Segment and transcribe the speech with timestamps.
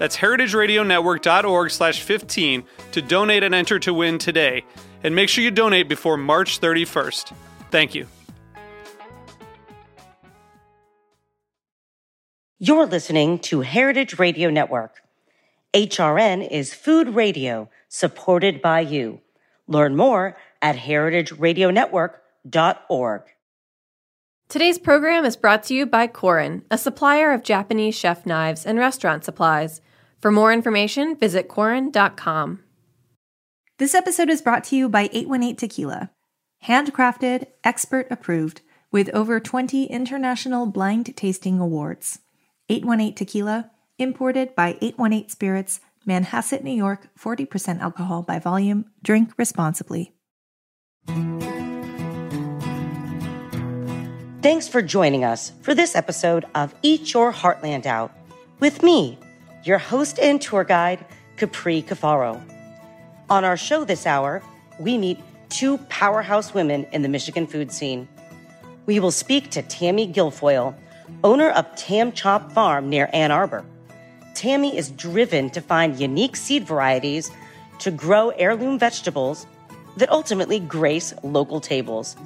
[0.00, 4.64] That's heritageradionetwork.org slash 15 to donate and enter to win today.
[5.04, 7.34] And make sure you donate before March 31st.
[7.70, 8.06] Thank you.
[12.58, 15.02] You're listening to Heritage Radio Network.
[15.74, 19.20] HRN is food radio supported by you.
[19.66, 23.22] Learn more at heritageradionetwork.org.
[24.48, 28.78] Today's program is brought to you by Korin, a supplier of Japanese chef knives and
[28.78, 29.82] restaurant supplies.
[30.20, 32.60] For more information, visit Korin.com.
[33.78, 36.10] This episode is brought to you by 818 Tequila.
[36.66, 38.60] Handcrafted, expert approved,
[38.92, 42.18] with over 20 international blind tasting awards.
[42.68, 48.90] 818 Tequila, imported by 818 Spirits, Manhasset, New York, 40% alcohol by volume.
[49.02, 50.12] Drink responsibly.
[54.42, 58.12] Thanks for joining us for this episode of Eat Your Heartland Out
[58.58, 59.18] with me,
[59.64, 61.04] your host and tour guide,
[61.36, 62.40] Capri Cafaro.
[63.28, 64.42] On our show this hour,
[64.78, 68.08] we meet two powerhouse women in the Michigan food scene.
[68.86, 70.74] We will speak to Tammie Gilfoyle,
[71.22, 73.64] owner of TamChop Farm near Ann Arbor.
[74.34, 77.30] Tammie is driven to find unique seed varieties
[77.80, 79.46] to grow heirloom vegetables
[79.96, 82.16] that ultimately grace local tables.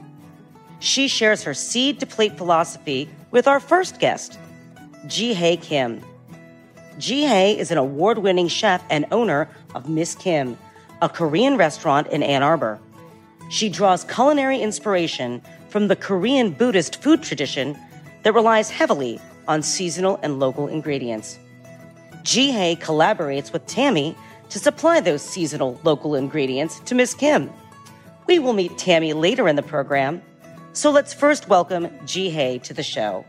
[0.81, 4.39] She shares her seed to plate philosophy with our first guest,
[5.06, 6.03] Ji Hye Kim.
[6.99, 10.56] Ji Hye is an award winning chef and owner of Miss Kim,
[11.03, 12.78] a Korean restaurant in Ann Arbor.
[13.50, 17.77] She draws culinary inspiration from the Korean Buddhist food tradition
[18.22, 21.38] that relies heavily on seasonal and local ingredients.
[22.22, 24.16] Ji Hye collaborates with Tammie
[24.50, 27.50] to supply those seasonal local ingredients to Miss Kim.
[28.26, 30.22] We will meet Tammie later in the program,
[30.72, 33.26] so let's first welcome Ji Hye to the show.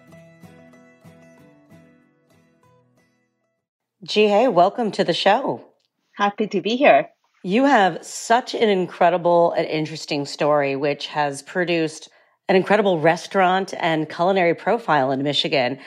[4.07, 5.66] Hye, welcome to the show.
[6.13, 7.09] Happy to be here.
[7.43, 12.09] You have such an incredible and interesting story, which has produced
[12.47, 15.79] an incredible restaurant and culinary profile in Michigan.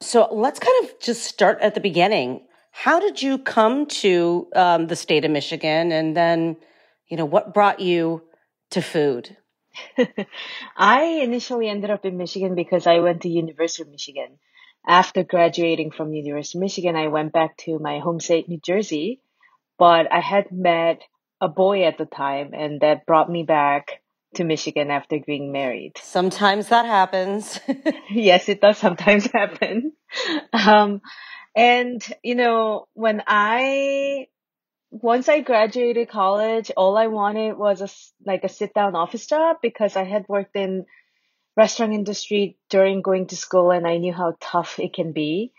[0.00, 2.46] So let's kind of just start at the beginning.
[2.70, 6.56] How did you come to um, the state of Michigan, and then,
[7.08, 8.22] you know, what brought you
[8.70, 9.36] to food?
[10.76, 14.38] I initially ended up in Michigan because I went to University of Michigan.
[14.86, 19.20] After graduating from University of Michigan, I went back to my home state, New Jersey,
[19.78, 21.02] but I had met
[21.40, 24.00] a boy at the time and that brought me back
[24.36, 25.94] to Michigan after being married.
[26.00, 27.58] Sometimes that happens.
[28.10, 29.92] yes, it does sometimes happen.
[30.52, 31.00] Um,
[31.54, 34.28] and you know, when I
[34.90, 37.88] once I graduated college, all I wanted was a
[38.24, 40.86] like a sit down office job because I had worked in
[41.56, 45.52] restaurant industry during going to school and I knew how tough it can be.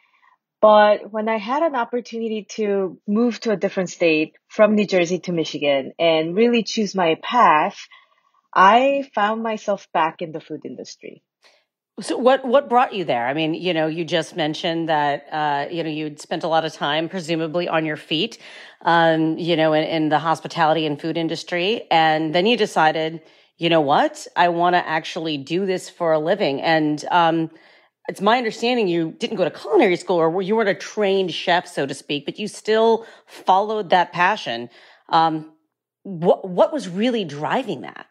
[0.61, 5.19] But when I had an opportunity to move to a different state from New Jersey
[5.19, 7.77] to Michigan and really choose my path,
[8.53, 11.21] I found myself back in the food industry.
[11.99, 13.25] So what what brought you there?
[13.25, 16.63] I mean, you know, you just mentioned that uh, you know you'd spent a lot
[16.63, 18.37] of time, presumably, on your feet,
[18.83, 23.21] um, you know, in, in the hospitality and food industry, and then you decided,
[23.57, 26.61] you know what, I want to actually do this for a living.
[26.61, 27.49] And um,
[28.07, 31.67] it's my understanding you didn't go to culinary school, or you weren't a trained chef,
[31.67, 34.69] so to speak, but you still followed that passion.
[35.09, 35.51] Um,
[36.03, 38.05] what what was really driving that?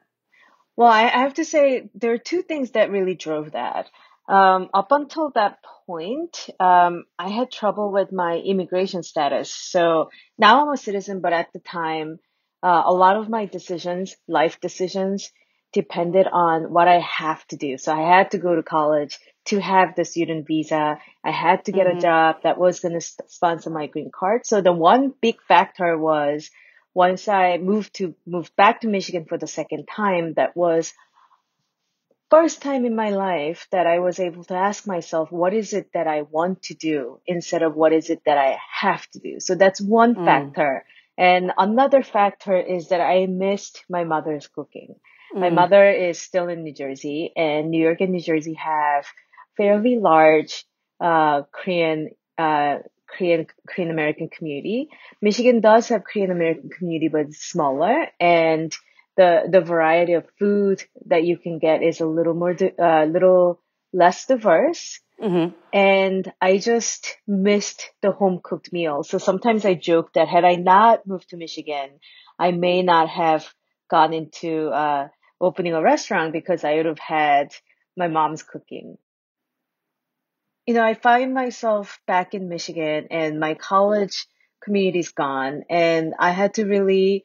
[0.76, 3.88] Well, I have to say there are two things that really drove that.
[4.28, 9.50] Um, up until that point, um, I had trouble with my immigration status.
[9.54, 12.18] So now I'm a citizen, but at the time,
[12.62, 15.30] uh, a lot of my decisions, life decisions,
[15.72, 17.76] depended on what I have to do.
[17.78, 20.98] So I had to go to college to have the student visa.
[21.24, 21.98] I had to get mm-hmm.
[21.98, 24.46] a job that was going to sponsor my green card.
[24.46, 26.50] So the one big factor was
[26.94, 30.94] once I moved to moved back to Michigan for the second time, that was
[32.30, 35.90] first time in my life that I was able to ask myself, what is it
[35.92, 39.40] that I want to do instead of what is it that I have to do?
[39.40, 40.24] So that's one mm.
[40.24, 40.84] factor.
[41.18, 44.96] And another factor is that I missed my mother's cooking.
[45.34, 45.40] Mm.
[45.40, 49.06] My mother is still in New Jersey and New York and New Jersey have
[49.56, 50.64] fairly large,
[51.00, 54.88] uh, Korean, uh, Korean Korean American community.
[55.22, 58.74] Michigan does have Korean American community, but it's smaller, and
[59.16, 63.04] the the variety of food that you can get is a little more a uh,
[63.06, 63.60] little
[63.92, 65.00] less diverse.
[65.20, 65.54] Mm-hmm.
[65.72, 69.02] And I just missed the home cooked meal.
[69.02, 72.00] So sometimes I joke that had I not moved to Michigan,
[72.38, 73.46] I may not have
[73.90, 75.08] gone into uh,
[75.40, 77.54] opening a restaurant because I would have had
[77.96, 78.98] my mom's cooking
[80.66, 84.26] you know, I find myself back in Michigan and my college
[84.62, 87.24] community's gone and I had to really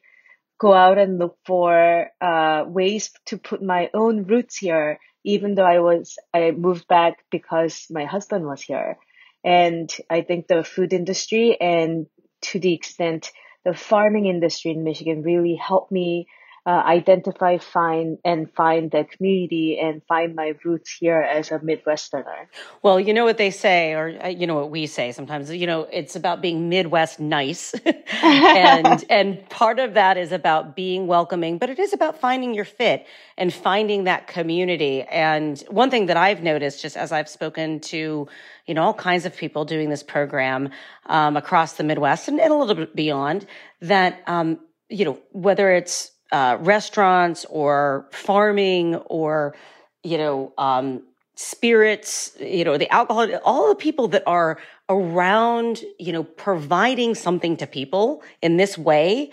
[0.59, 5.65] go out and look for uh, ways to put my own roots here, even though
[5.65, 8.97] I was, I moved back because my husband was here.
[9.44, 12.07] And I think the food industry and
[12.41, 13.31] to the extent
[13.63, 16.27] the farming industry in Michigan really helped me
[16.63, 22.45] uh, identify, find, and find the community and find my roots here as a Midwesterner.
[22.83, 25.49] Well, you know what they say, or uh, you know what we say sometimes.
[25.49, 27.73] You know, it's about being Midwest nice,
[28.23, 32.65] and and part of that is about being welcoming, but it is about finding your
[32.65, 33.07] fit
[33.39, 35.01] and finding that community.
[35.01, 38.27] And one thing that I've noticed, just as I've spoken to
[38.67, 40.69] you know all kinds of people doing this program
[41.07, 43.47] um, across the Midwest and, and, a little bit beyond,
[43.81, 44.59] that um,
[44.89, 49.56] you know whether it's uh, restaurants or farming or
[50.04, 51.04] you know um,
[51.36, 57.57] spirits you know the alcohol all the people that are around you know providing something
[57.57, 59.31] to people in this way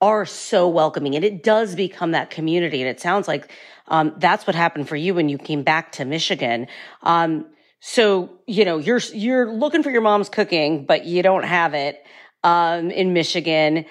[0.00, 1.16] are so welcoming.
[1.16, 2.80] And it does become that community.
[2.80, 3.50] And it sounds like
[3.88, 6.68] um, that's what happened for you when you came back to michigan.
[7.02, 7.46] Um,
[7.80, 12.04] so you know you're you're looking for your mom's cooking but you don't have it
[12.42, 13.84] um, in michigan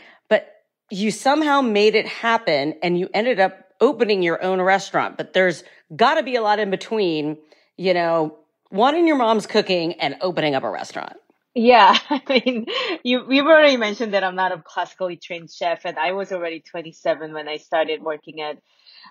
[0.89, 5.63] you somehow made it happen and you ended up opening your own restaurant, but there's
[5.95, 7.37] got to be a lot in between,
[7.77, 8.37] you know,
[8.71, 11.17] wanting your mom's cooking and opening up a restaurant.
[11.53, 12.65] Yeah, I mean,
[13.03, 16.59] you we've already mentioned that I'm not a classically trained chef, and I was already
[16.59, 18.57] 27 when I started working at.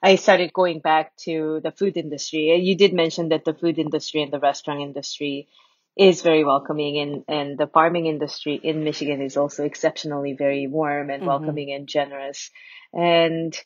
[0.03, 2.55] I started going back to the food industry.
[2.57, 5.49] You did mention that the food industry and the restaurant industry
[5.97, 11.09] is very welcoming and, and the farming industry in Michigan is also exceptionally very warm
[11.09, 11.29] and mm-hmm.
[11.29, 12.51] welcoming and generous.
[12.93, 13.59] And,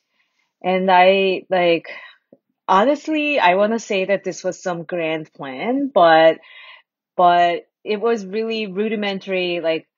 [0.63, 1.89] and I like,
[2.69, 6.39] honestly, I want to say that this was some grand plan, but,
[7.17, 9.61] but it was really rudimentary.
[9.61, 9.89] Like,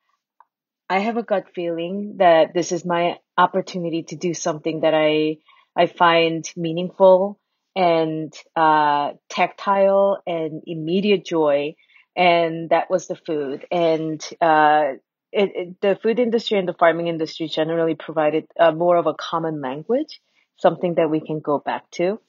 [0.89, 5.39] I have a gut feeling that this is my opportunity to do something that I,
[5.77, 7.39] I find meaningful
[7.77, 11.75] and, uh, tactile and immediate joy
[12.17, 13.67] and that was the food.
[13.71, 14.95] And uh,
[15.33, 19.15] it, it, the food industry and the farming industry generally provided uh, more of a
[19.15, 20.21] common language,
[20.57, 22.21] something that we can go back to.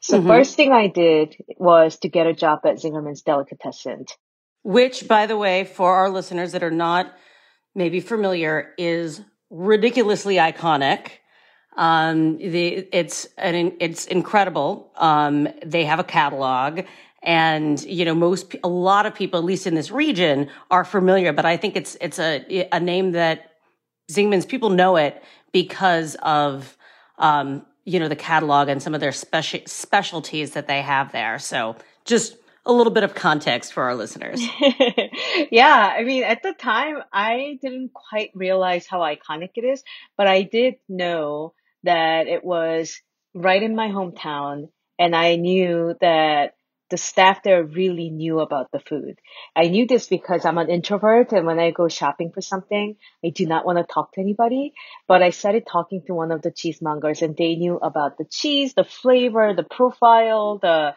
[0.00, 0.28] So mm-hmm.
[0.28, 4.06] first thing I did was to get a job at Zingerman's Delicatessen.
[4.62, 7.14] Which, by the way, for our listeners that are not
[7.74, 11.08] maybe familiar, is ridiculously iconic.
[11.76, 14.92] Um, the, it's an, it's incredible.
[14.96, 16.80] Um, they have a catalog
[17.22, 21.32] and you know most a lot of people at least in this region are familiar
[21.32, 23.50] but i think it's it's a a name that
[24.10, 25.22] Zingerman's people know it
[25.52, 26.76] because of
[27.18, 31.38] um you know the catalog and some of their special specialties that they have there.
[31.38, 32.36] So just
[32.66, 34.40] a little bit of context for our listeners.
[35.50, 39.82] Yeah i mean at the time i didn't quite realize how iconic it is
[40.16, 43.00] but i did know that it was
[43.34, 46.54] right in my hometown and i knew that
[46.90, 49.18] the staff there really knew about the food.
[49.54, 53.30] I knew this because I'm an introvert and when I go shopping for something, I
[53.30, 54.74] do not want to talk to anybody.
[55.06, 58.74] But I started talking to one of the cheesemongers and they knew about the cheese,
[58.74, 60.94] the flavor, the profile, the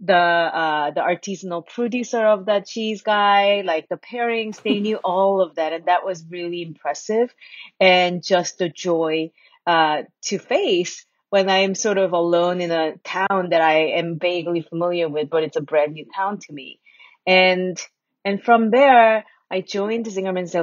[0.00, 5.40] the uh the artisanal producer of that cheese guy, like the pairings, they knew all
[5.40, 7.34] of that and that was really impressive
[7.80, 9.30] and just the joy
[9.66, 14.60] uh to face when I'm sort of alone in a town that I am vaguely
[14.60, 16.78] familiar with, but it's a brand new town to me.
[17.26, 17.80] And,
[18.22, 20.54] and from there, I joined Zingerman's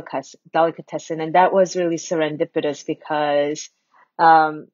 [0.53, 3.67] Delicatessen and that was really serendipitous because,
[4.19, 4.67] um,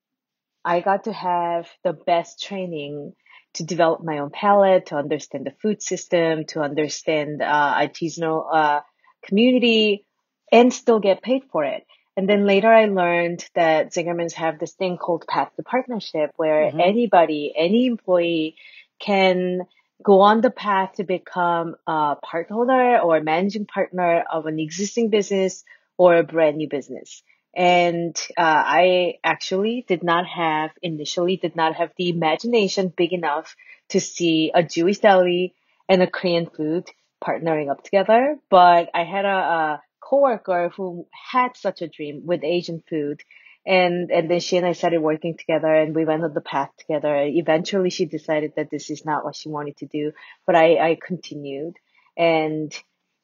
[0.65, 3.13] I got to have the best training
[3.53, 8.81] to develop my own palate, to understand the food system, to understand, uh, artisanal, uh,
[9.23, 10.05] community
[10.51, 11.85] and still get paid for it.
[12.17, 16.67] And then later I learned that Zingerman's have this thing called Path to Partnership where
[16.67, 16.79] mm-hmm.
[16.79, 18.55] anybody, any employee
[19.00, 19.62] can
[20.01, 25.63] go on the path to become a part or managing partner of an existing business
[25.98, 27.24] or a brand new business.
[27.55, 33.55] And uh, I actually did not have, initially, did not have the imagination big enough
[33.89, 35.53] to see a Jewish deli
[35.88, 36.89] and a Korean food
[37.24, 38.38] partnering up together.
[38.50, 43.21] But I had a, a coworker who had such a dream with Asian food.
[43.65, 46.69] And, and then she and I started working together and we went on the path
[46.77, 47.24] together.
[47.25, 50.12] Eventually she decided that this is not what she wanted to do,
[50.45, 51.74] but I, I continued
[52.15, 52.71] and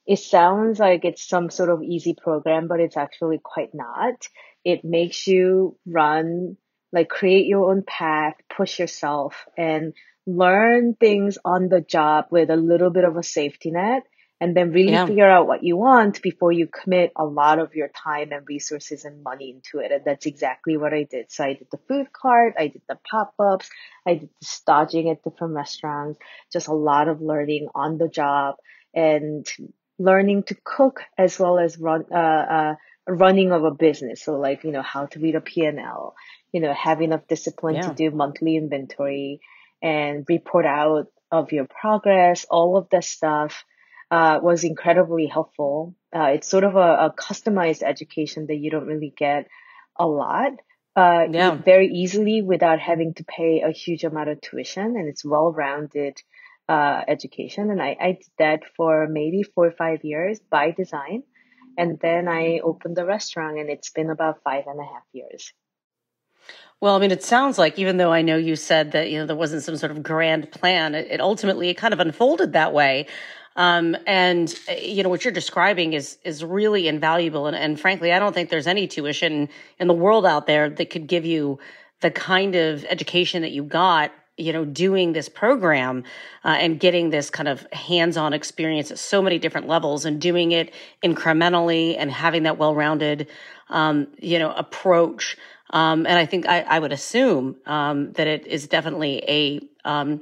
[0.06, 4.28] it sounds like it's some sort of easy program, but it's actually quite not.
[4.66, 6.58] It makes you run,
[6.92, 9.94] like create your own path, push yourself and
[10.26, 14.04] learn things on the job with a little bit of a safety net
[14.42, 15.06] and then really yeah.
[15.06, 19.06] figure out what you want before you commit a lot of your time and resources
[19.06, 19.92] and money into it.
[19.92, 21.32] And that's exactly what I did.
[21.32, 23.70] So I did the food cart, I did the pop-ups,
[24.06, 26.20] I did the staging at different restaurants,
[26.52, 28.56] just a lot of learning on the job
[28.96, 29.48] and
[30.00, 32.76] learning to cook as well as run, uh, uh,
[33.08, 34.24] running of a business.
[34.24, 36.16] So like, you know, how to read a P&L,
[36.52, 37.90] you know, have enough discipline yeah.
[37.90, 39.40] to do monthly inventory
[39.84, 43.66] and report out of your progress, all of that stuff
[44.12, 45.96] uh, was incredibly helpful.
[46.14, 49.48] Uh, it's sort of a, a, customized education that you don't really get
[49.98, 50.52] a lot.
[50.94, 51.56] Uh, yeah.
[51.56, 56.22] very easily without having to pay a huge amount of tuition and it's well-rounded,
[56.68, 57.72] uh, education.
[57.72, 61.24] And I, I did that for maybe four or five years by design.
[61.78, 65.54] And then I opened the restaurant and it's been about five and a half years.
[66.82, 69.28] Well, I mean, it sounds like even though I know you said that you know
[69.28, 72.74] there wasn't some sort of grand plan, it, it ultimately it kind of unfolded that
[72.74, 73.06] way.
[73.56, 77.48] Um, and uh, you know what you're describing is is really invaluable.
[77.48, 80.90] And, and frankly, I don't think there's any tuition in the world out there that
[80.90, 81.60] could give you
[82.00, 86.04] the kind of education that you got you know doing this program
[86.44, 90.52] uh, and getting this kind of hands-on experience at so many different levels and doing
[90.52, 93.28] it incrementally and having that well-rounded
[93.70, 95.38] um, you know approach
[95.72, 100.22] um, and i think i, I would assume um, that it is definitely a um,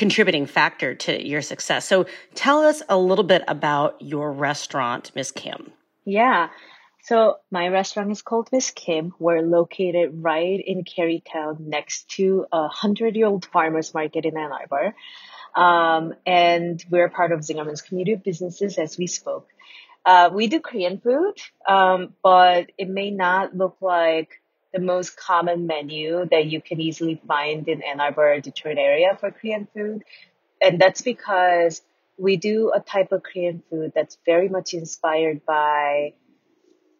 [0.00, 1.86] contributing factor to your success.
[1.86, 5.72] So tell us a little bit about your restaurant, Miss Kim.
[6.06, 6.48] Yeah.
[7.02, 9.12] So my restaurant is called Miss Kim.
[9.18, 14.50] We're located right in Kerrytown next to a hundred year old farmers market in Ann
[14.52, 14.94] Arbor.
[15.54, 19.48] Um, and we're part of Zingerman's community of businesses as we spoke.
[20.06, 21.34] Uh, we do Korean food,
[21.68, 24.39] um, but it may not look like
[24.72, 29.30] the most common menu that you can easily find in Ann Arbor, Detroit area for
[29.30, 30.02] Korean food.
[30.60, 31.82] And that's because
[32.18, 36.12] we do a type of Korean food that's very much inspired by,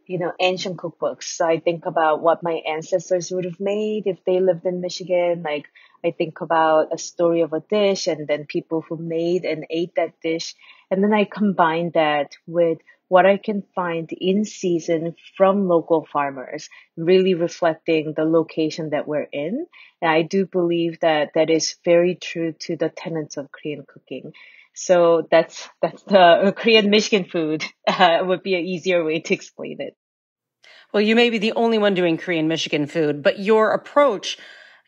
[0.07, 1.25] you know, ancient cookbooks.
[1.25, 5.43] So I think about what my ancestors would have made if they lived in Michigan.
[5.45, 5.67] Like
[6.05, 9.95] I think about a story of a dish and then people who made and ate
[9.97, 10.55] that dish.
[10.91, 12.79] And then I combine that with
[13.11, 19.27] what I can find in season from local farmers, really reflecting the location that we're
[19.33, 19.67] in.
[20.01, 24.33] And I do believe that that is very true to the tenets of Korean cooking.
[24.75, 29.81] So that's, that's the Korean Michigan food uh, would be an easier way to explain
[29.81, 29.97] it.
[30.93, 34.39] Well, you may be the only one doing Korean Michigan food, but your approach,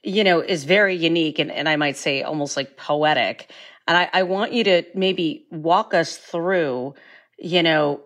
[0.04, 3.50] you know, is very unique and, and I might say almost like poetic.
[3.88, 6.94] And I, I want you to maybe walk us through,
[7.36, 8.02] you know,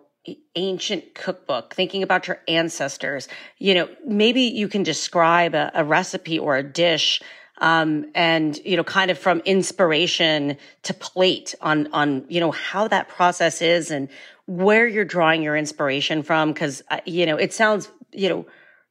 [0.55, 6.39] ancient cookbook, thinking about your ancestors, you know, maybe you can describe a, a recipe
[6.39, 7.21] or a dish
[7.59, 12.87] um, and you know, kind of from inspiration to plate on on you know how
[12.87, 14.09] that process is and
[14.45, 18.45] where you're drawing your inspiration from, because uh, you know it sounds you know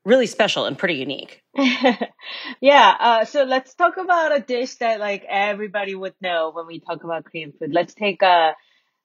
[0.05, 1.43] really special and pretty unique.
[2.61, 2.97] yeah.
[2.99, 7.05] Uh, so let's talk about a dish that like everybody would know when we talk
[7.05, 7.73] about Korean food.
[7.73, 8.55] Let's take a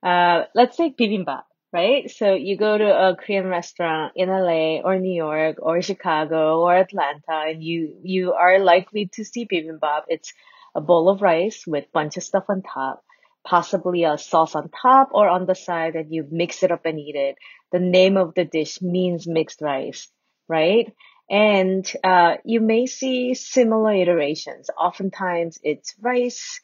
[0.02, 2.12] uh, let's take bibimbap right?
[2.12, 6.76] So you go to a Korean restaurant in LA or New York or Chicago or
[6.76, 10.04] Atlanta and you, you are likely to see bibimbap.
[10.08, 10.34] It's
[10.76, 13.04] a bowl of rice with bunch of stuff on top,
[13.46, 17.00] possibly a sauce on top or on the side and you mix it up and
[17.00, 17.36] eat it.
[17.72, 20.10] The name of the dish means mixed rice,
[20.50, 20.94] right?
[21.30, 24.70] And, uh, you may see similar iterations.
[24.78, 26.60] Oftentimes it's rice,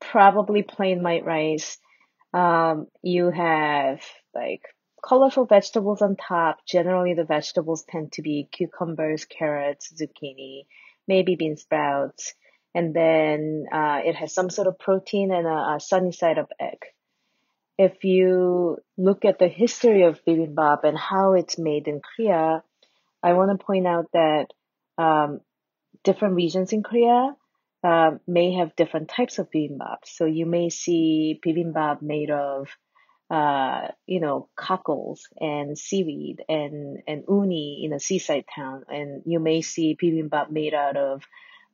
[0.00, 1.78] probably plain white rice.
[2.34, 4.02] Um, you have
[4.38, 4.62] like
[5.04, 6.58] colorful vegetables on top.
[6.66, 10.66] Generally, the vegetables tend to be cucumbers, carrots, zucchini,
[11.06, 12.34] maybe bean sprouts.
[12.74, 16.50] And then uh, it has some sort of protein and a, a sunny side up
[16.60, 16.78] egg.
[17.78, 22.62] If you look at the history of bibimbap and how it's made in Korea,
[23.22, 24.46] I want to point out that
[24.98, 25.40] um,
[26.04, 27.34] different regions in Korea
[27.84, 29.98] uh, may have different types of bibimbap.
[30.04, 32.68] So you may see bibimbap made of
[33.30, 38.84] uh, you know, cockles and seaweed and, and uni in a seaside town.
[38.88, 41.22] And you may see bibimbap made out of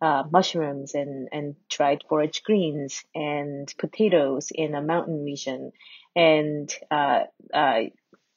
[0.03, 5.71] uh, mushrooms and, and dried forage greens and potatoes in a mountain region.
[6.17, 7.81] And uh, uh,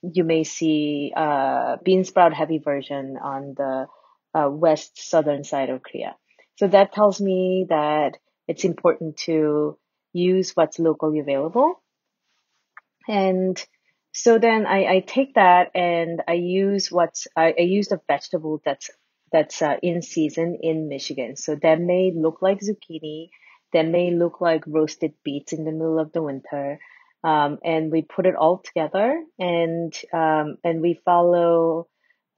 [0.04, 3.88] you may see uh, bean sprout heavy version on the
[4.36, 6.16] uh, west southern side of Korea.
[6.58, 9.78] So that tells me that it's important to
[10.14, 11.82] use what's locally available
[13.08, 13.66] and
[14.18, 18.62] so then I, I take that and I use what's, I, I use the vegetable
[18.66, 18.90] that's,
[19.32, 21.36] that's uh, in season in Michigan.
[21.36, 23.30] So that may look like zucchini.
[23.74, 26.80] That may look like roasted beets in the middle of the winter.
[27.24, 31.88] Um, and we put it all together and, um, and we follow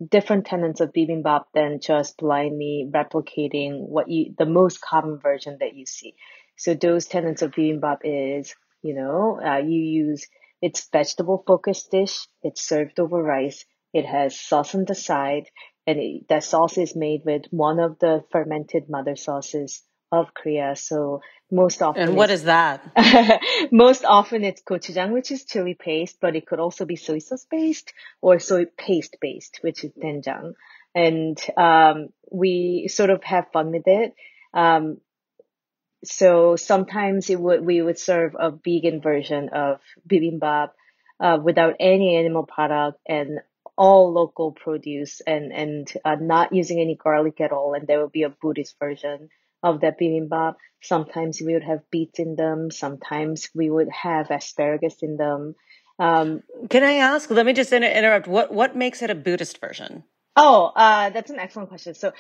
[0.06, 5.76] different tenets of bibimbap than just blindly replicating what you, the most common version that
[5.76, 6.16] you see.
[6.58, 10.28] So those tenets of bibimbap is, you know, uh, you use
[10.62, 12.28] it's vegetable focused dish.
[12.44, 13.66] It's served over rice.
[13.94, 15.50] It has sauce on the side,
[15.88, 20.76] and it, that sauce is made with one of the fermented mother sauces of Korea.
[20.76, 23.42] So most often, and what is that?
[23.72, 27.46] most often it's gochujang, which is chili paste, but it could also be soy sauce
[27.50, 30.54] based or soy paste based, which is doenjang.
[30.94, 34.14] And um, we sort of have fun with it.
[34.54, 34.98] Um,
[36.04, 40.72] so sometimes it would we would serve a vegan version of bibimbap
[41.20, 43.40] uh, without any animal product and
[43.78, 47.74] all local produce and and uh, not using any garlic at all.
[47.74, 49.30] And there would be a buddhist version
[49.64, 50.56] of that bibimbap.
[50.82, 52.72] Sometimes we would have beets in them.
[52.72, 55.56] Sometimes we would have asparagus in them.
[55.98, 58.28] Um, can i ask let me just inter- interrupt.
[58.28, 60.04] What what makes it a buddhist version
[60.42, 61.96] Oh, uh, that's an excellent question.
[61.96, 62.14] So,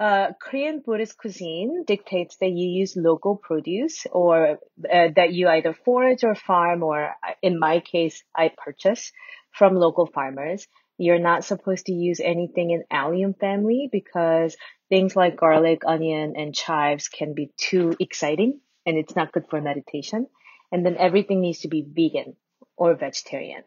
[0.00, 4.58] uh, Korean Buddhist cuisine dictates that you use local produce or
[4.90, 9.12] uh, that you either forage or farm, or uh, in my case, I purchase
[9.52, 10.66] from local farmers.
[10.96, 14.56] You're not supposed to use anything in allium family because
[14.88, 19.60] things like garlic, onion, and chives can be too exciting and it's not good for
[19.60, 20.28] meditation.
[20.72, 22.36] And then everything needs to be vegan
[22.78, 23.64] or vegetarian.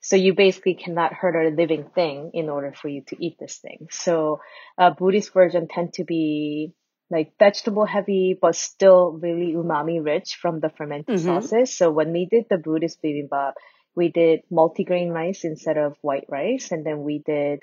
[0.00, 3.58] So you basically cannot hurt a living thing in order for you to eat this
[3.58, 3.88] thing.
[3.90, 4.40] So
[4.76, 6.72] uh, Buddhist version tend to be
[7.10, 11.40] like vegetable heavy, but still really umami rich from the fermented mm-hmm.
[11.40, 11.76] sauces.
[11.76, 13.54] So when we did the Buddhist bibimbap,
[13.96, 17.60] we did multigrain rice instead of white rice, and then we did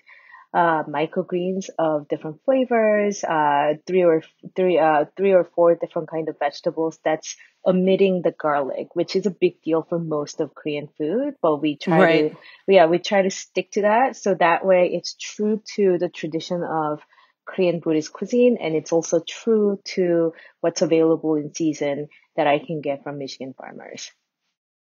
[0.56, 4.24] uh, microgreens of different flavors, uh, three or
[4.56, 6.98] three, uh, three or four different kind of vegetables.
[7.04, 7.36] That's
[7.68, 11.34] omitting the garlic, which is a big deal for most of Korean food.
[11.42, 12.32] But we try right.
[12.32, 12.38] to,
[12.74, 14.16] yeah, we try to stick to that.
[14.16, 17.02] So that way it's true to the tradition of
[17.46, 18.58] Korean Buddhist cuisine.
[18.62, 23.54] And it's also true to what's available in season that I can get from Michigan
[23.58, 24.10] farmers.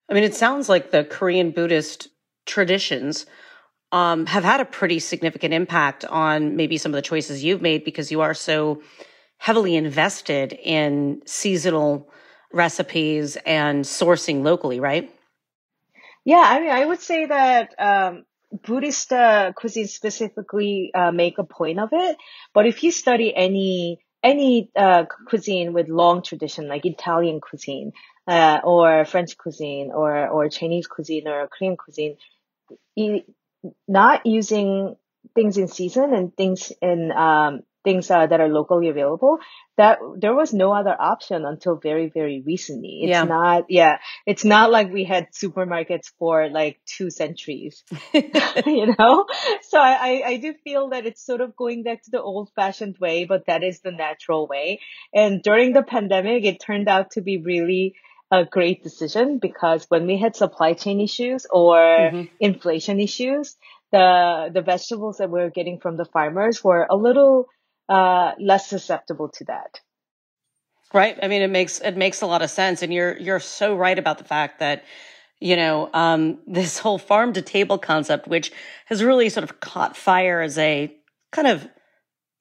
[0.10, 2.10] I mean, it sounds like the Korean Buddhist
[2.46, 3.26] traditions
[3.92, 7.84] um, have had a pretty significant impact on maybe some of the choices you've made
[7.84, 8.82] because you are so
[9.38, 12.10] heavily invested in seasonal
[12.54, 15.14] recipes and sourcing locally, right?
[16.24, 21.44] Yeah, I mean, I would say that um, Buddhist uh, cuisine specifically uh, make a
[21.44, 22.18] point of it.
[22.54, 27.94] But if you study any any uh, cuisine with long tradition, like Italian cuisine,
[28.28, 32.18] uh, or French cuisine, or or Chinese cuisine, or Korean cuisine,
[33.88, 34.96] not using
[35.36, 39.40] things in season and things in um, things uh, that are locally available
[39.78, 43.00] that there was no other option until very very recently.
[43.04, 43.24] It's yeah.
[43.24, 49.26] not yeah it's not like we had supermarkets for like two centuries you know?
[49.62, 52.98] So I, I do feel that it's sort of going back to the old fashioned
[53.00, 54.80] way but that is the natural way.
[55.14, 57.96] And during the pandemic it turned out to be really
[58.32, 62.24] a great decision because when we had supply chain issues or mm-hmm.
[62.40, 63.58] inflation issues,
[63.92, 67.48] the the vegetables that we are getting from the farmers were a little
[67.90, 69.82] uh, less susceptible to that.
[70.94, 71.18] Right.
[71.22, 73.98] I mean, it makes it makes a lot of sense, and you're you're so right
[73.98, 74.86] about the fact that
[75.40, 78.52] you know um, this whole farm to table concept, which
[78.86, 80.94] has really sort of caught fire as a
[81.32, 81.68] kind of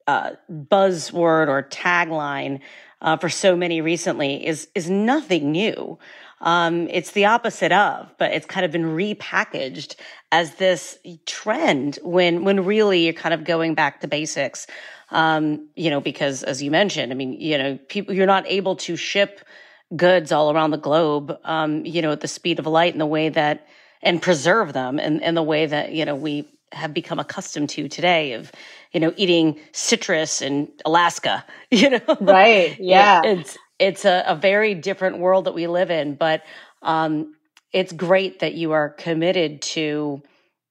[0.07, 2.61] uh, buzzword or tagline
[3.01, 5.97] uh, for so many recently is is nothing new.
[6.41, 9.95] Um, it's the opposite of, but it's kind of been repackaged
[10.31, 14.67] as this trend when when really you're kind of going back to basics.
[15.09, 18.77] Um, you know, because as you mentioned, I mean, you know, people you're not able
[18.77, 19.41] to ship
[19.95, 23.05] goods all around the globe, um, you know, at the speed of light in the
[23.05, 23.67] way that
[24.01, 27.87] and preserve them in, in the way that, you know, we have become accustomed to
[27.87, 28.51] today of,
[28.91, 32.17] you know, eating citrus in Alaska, you know?
[32.19, 32.77] Right.
[32.79, 33.21] Yeah.
[33.23, 36.43] It, it's, it's a, a, very different world that we live in, but,
[36.81, 37.35] um,
[37.73, 40.21] it's great that you are committed to,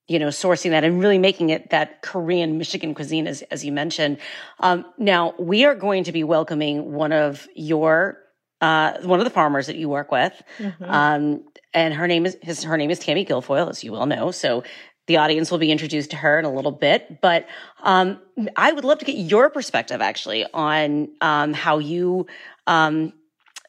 [0.07, 3.73] you know, sourcing that and really making it that Korean Michigan cuisine, as, as you
[3.73, 4.19] mentioned.
[4.59, 8.19] Um, now we are going to be welcoming one of your,
[8.61, 10.33] uh, one of the farmers that you work with.
[10.59, 10.85] Mm-hmm.
[10.85, 14.31] Um, and her name is his, her name is Tammie Gilfoyle, as you well know.
[14.31, 14.65] So
[15.11, 17.49] the audience will be introduced to her in a little bit, but
[17.83, 18.21] um,
[18.55, 22.29] I would love to get your perspective actually on um, how you,
[22.69, 23.13] um,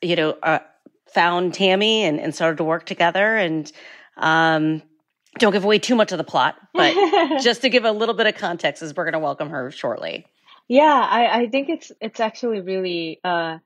[0.03, 0.59] you know, uh,
[1.07, 3.35] found Tammie and, and, started to work together.
[3.35, 3.71] And
[4.17, 4.83] um,
[5.39, 6.93] don't give away too much of the plot, but
[7.41, 10.27] just to give a little bit of context, as we're going to welcome her shortly.
[10.67, 13.57] Yeah, I, I think it's it's actually really uh,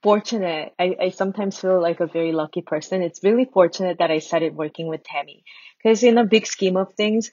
[0.00, 0.74] fortunate.
[0.78, 3.02] I, I sometimes feel like a very lucky person.
[3.02, 5.42] It's really fortunate that I started working with Tammie
[5.82, 7.30] because in a big scheme of things,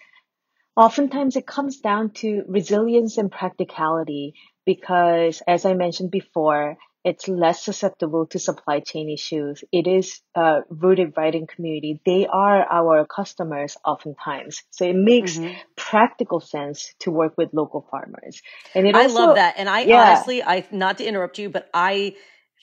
[0.75, 4.34] oftentimes it comes down to resilience and practicality
[4.65, 9.63] because as I mentioned before, it's less susceptible to supply chain issues.
[9.71, 12.01] It is uh, rooted right in community.
[12.03, 14.63] They are our customers oftentimes.
[14.71, 15.53] So it makes mm-hmm.
[15.75, 18.41] practical sense to work with local farmers.
[18.73, 19.53] And it also, I love that.
[19.58, 20.13] And I yeah.
[20.13, 22.15] honestly, I, not to interrupt you, but I,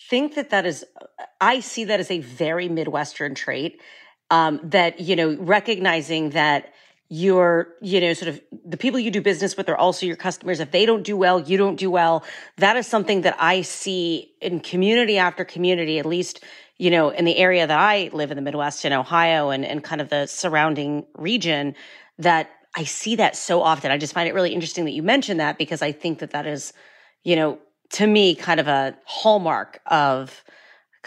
[0.09, 0.85] think that that is,
[1.41, 3.81] I see that as a very Midwestern trait.
[4.33, 6.73] Um, that, you know, recognizing that
[7.11, 10.59] you're, you know, sort of the people you do business with are also your customers.
[10.59, 12.25] If they don't do well, you don't do well.
[12.57, 16.43] That is something that I see in community after community, at least,
[16.79, 19.85] you know, in the area that I live in the Midwest in Ohio and, and
[19.85, 21.75] kind of the surrounding region
[22.17, 23.91] that I see that so often.
[23.91, 26.47] I just find it really interesting that you mentioned that because I think that that
[26.47, 26.73] is,
[27.23, 27.59] you know,
[27.91, 30.43] to me kind of a hallmark of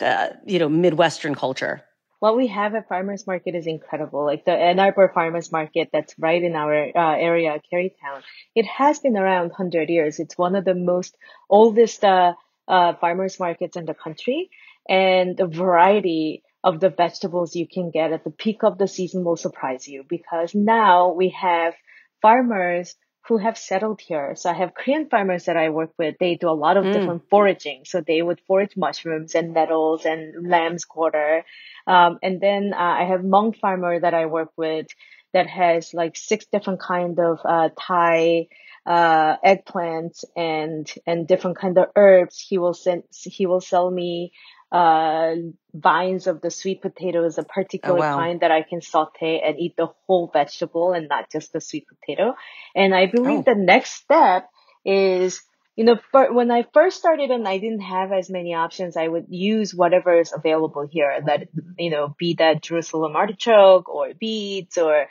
[0.01, 1.81] uh, you know midwestern culture
[2.25, 4.25] what we have at farmers market is incredible.
[4.25, 8.23] Like the ann arbor farmers market that's right in our uh, area Kerrytown
[8.55, 10.19] it has been around 100 years.
[10.19, 11.15] It's one of the most
[11.51, 12.33] oldest uh,
[12.67, 14.49] uh, farmers markets in the country
[14.89, 19.23] and the variety of the vegetables you can get at the peak of the season
[19.23, 21.75] will surprise you because now we have
[22.23, 22.95] farmers
[23.27, 24.35] who have settled here.
[24.35, 26.15] So I have Korean farmers that I work with.
[26.19, 26.93] They do a lot of mm.
[26.93, 27.83] different foraging.
[27.85, 31.43] So they would forage mushrooms and nettles and lamb's quarter.
[31.87, 34.87] Um, and then uh, I have Hmong farmer that I work with
[35.33, 38.47] that has like six different kind of uh, Thai
[38.85, 42.39] uh, eggplants and and different kind of herbs.
[42.39, 44.33] He will send he will sell me
[44.75, 45.35] uh,
[45.73, 48.17] vines of the sweet potatoes, a particular oh, wow.
[48.17, 51.85] kind that I can saute and eat the whole vegetable and not just the sweet
[51.87, 52.33] potato.
[52.75, 53.43] And I believe oh.
[53.43, 54.49] the next step
[54.83, 55.41] is,
[55.77, 59.07] you know, for, when I first started and I didn't have as many options, I
[59.07, 61.21] would use whatever is available here.
[61.25, 61.47] That
[61.79, 65.05] you know, be that Jerusalem artichoke or beets or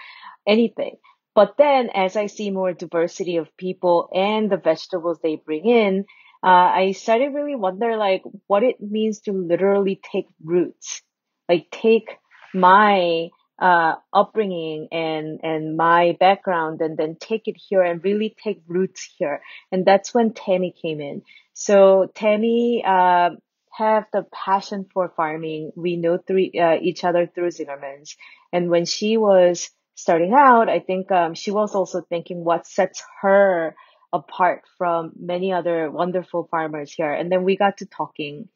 [0.46, 0.96] anything.
[1.34, 6.04] But then as I see more diversity of people and the vegetables they bring in,
[6.44, 11.00] uh, I started really wonder like what it means to literally take roots,
[11.48, 12.18] like take
[12.52, 13.28] my
[13.58, 19.08] uh, upbringing and and my background and then take it here and really take roots
[19.16, 19.40] here.
[19.72, 21.22] And that's when Tammie came in.
[21.54, 23.30] So Tammie uh,
[23.72, 25.72] have the passion for farming.
[25.76, 28.16] We know through uh, each other through Zingerman's,
[28.52, 33.02] And when she was starting out, I think um, she was also thinking what sets
[33.22, 33.74] her
[34.14, 37.12] apart from many other wonderful farmers here.
[37.12, 38.48] And then we got to talking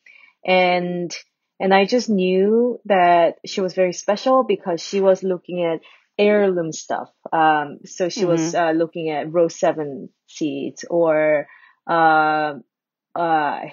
[0.44, 1.14] and,
[1.60, 5.80] and I just knew that she was very special because she was looking at
[6.16, 7.10] heirloom stuff.
[7.32, 8.30] Um, so she mm-hmm.
[8.30, 11.48] was uh, looking at row seven seeds or,
[11.86, 12.54] uh,
[13.16, 13.72] uh, I,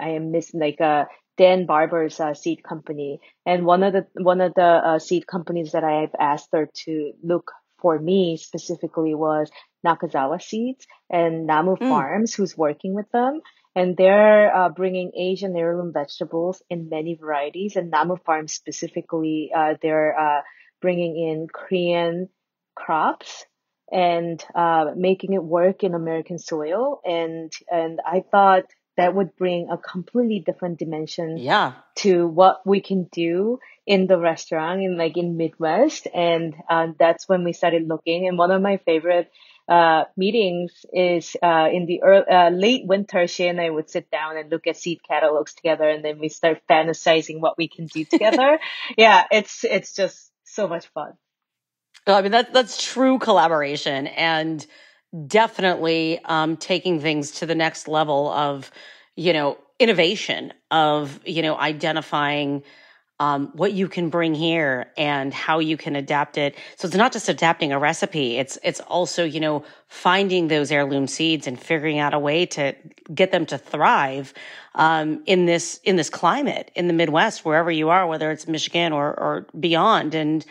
[0.00, 3.20] I am missing like, uh, Dan Barber's uh, seed company.
[3.46, 6.68] And one of the, one of the uh, seed companies that I have asked her
[6.84, 9.50] to look for me specifically was
[9.84, 11.88] Kitazawa Seeds and Namu mm.
[11.88, 13.40] Farms, who's working with them.
[13.74, 17.76] And they're uh, bringing Asian heirloom vegetables in many varieties.
[17.76, 20.42] And Namu Farms specifically, uh, they're uh,
[20.80, 22.28] bringing in Korean
[22.74, 23.44] crops
[23.90, 27.00] and uh, making it work in American soil.
[27.04, 28.64] And and I thought
[28.98, 31.74] that would bring a completely different dimension yeah.
[31.94, 36.08] to what we can do in the restaurant in like in Midwest.
[36.12, 38.26] And uh, that's when we started looking.
[38.26, 39.30] And one of my favorite
[39.68, 43.26] uh, meetings is uh, in the early, uh, late winter.
[43.26, 46.28] She and I would sit down and look at seed catalogs together, and then we
[46.28, 48.58] start fantasizing what we can do together.
[48.96, 51.12] yeah, it's it's just so much fun.
[52.06, 54.66] I mean that that's true collaboration and
[55.26, 58.70] definitely um, taking things to the next level of
[59.16, 62.62] you know innovation of you know identifying
[63.20, 66.54] um, what you can bring here and how you can adapt it.
[66.76, 68.36] So it's not just adapting a recipe.
[68.36, 72.74] It's, it's also, you know, finding those heirloom seeds and figuring out a way to
[73.12, 74.32] get them to thrive,
[74.74, 78.92] um, in this, in this climate in the Midwest, wherever you are, whether it's Michigan
[78.92, 80.14] or, or beyond.
[80.14, 80.44] And,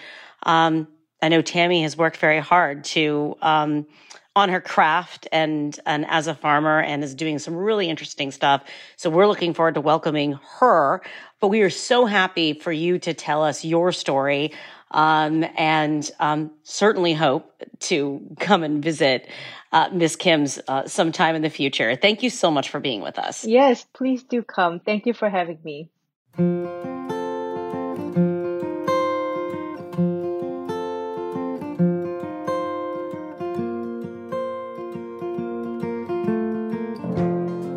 [0.43, 0.87] um,
[1.21, 3.87] I know Tammie has worked very hard to, um,
[4.37, 8.63] on her craft and and as a farmer and is doing some really interesting stuff.
[8.95, 11.01] So we're looking forward to welcoming her.
[11.39, 14.53] But we are so happy for you to tell us your story.
[14.89, 19.27] Um, and um, certainly hope to come and visit
[19.71, 21.95] uh, Miss Kim's uh, sometime in the future.
[21.95, 23.43] Thank you so much for being with us.
[23.43, 24.79] Yes, please do come.
[24.79, 25.89] Thank you for having me.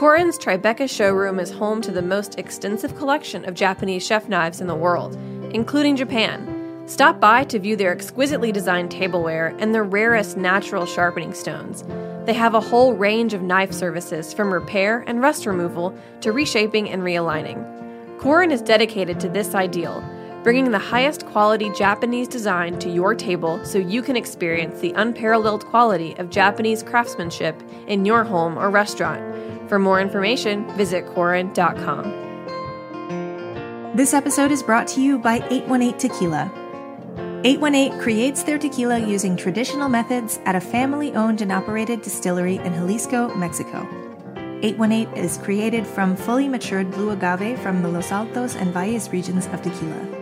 [0.00, 4.66] Korin's Tribeca showroom is home to the most extensive collection of Japanese chef knives in
[4.66, 5.14] the world,
[5.52, 6.82] including Japan.
[6.86, 11.84] Stop by to view their exquisitely designed tableware and the rarest natural sharpening stones.
[12.24, 16.88] They have a whole range of knife services from repair and rust removal to reshaping
[16.88, 17.62] and realigning.
[18.18, 20.02] Korin is dedicated to this ideal,
[20.42, 25.66] bringing the highest quality Japanese design to your table so you can experience the unparalleled
[25.66, 29.22] quality of Japanese craftsmanship in your home or restaurant.
[29.68, 32.30] For more information, visit Korin.com.
[33.94, 36.50] This episode is brought to you by 818 Tequila.
[37.44, 42.72] 818 creates their tequila using traditional methods at a family owned and operated distillery in
[42.74, 43.88] Jalisco, Mexico.
[44.62, 49.46] 818 is created from fully matured blue agave from the Los Altos and Valles regions
[49.46, 50.19] of tequila.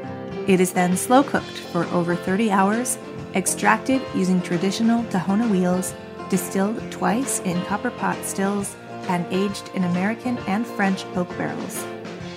[0.48, 2.96] It is then slow cooked for over 30 hours,
[3.34, 5.94] extracted using traditional Tahona wheels,
[6.30, 8.74] distilled twice in copper pot stills,
[9.08, 11.84] and aged in American and French oak barrels.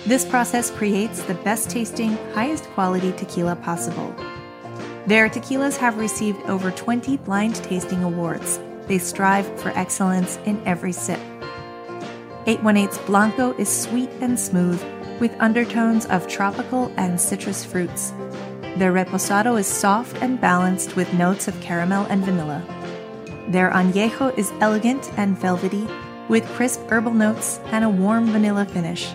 [0.04, 4.14] This process creates the best tasting, highest quality tequila possible.
[5.06, 8.60] Their tequilas have received over 20 blind tasting awards.
[8.88, 11.20] They strive for excellence in every sip.
[12.44, 14.82] 818's Blanco is sweet and smooth,
[15.22, 18.10] with undertones of tropical and citrus fruits.
[18.76, 22.60] Their Reposado is soft and balanced with notes of caramel and vanilla.
[23.46, 25.86] Their Añejo is elegant and velvety,
[26.28, 29.12] with crisp herbal notes and a warm vanilla finish.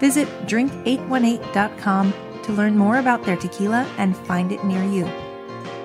[0.00, 5.04] Visit drink818.com to learn more about their tequila and find it near you.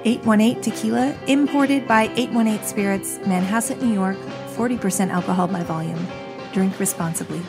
[0.03, 4.17] 818 Tequila, imported by 818 Spirits, Manhasset, New York,
[4.55, 6.07] 40% alcohol by volume.
[6.53, 7.43] Drink responsibly.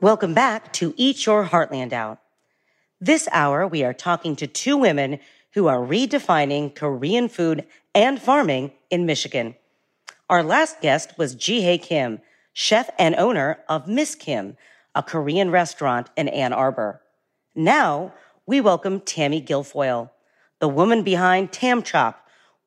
[0.00, 2.20] Welcome back to Eat Your Heartland Out.
[3.00, 5.18] This hour, we are talking to two women
[5.54, 9.56] who are redefining Korean food and farming in Michigan.
[10.30, 12.20] Our last guest was Ji Hye Kim,
[12.52, 14.56] chef and owner of Miss Kim,
[14.94, 17.00] a Korean restaurant in Ann Arbor.
[17.56, 18.14] Now,
[18.46, 20.10] we welcome Tammie Gilfoyle,
[20.60, 22.14] the woman behind TamChop,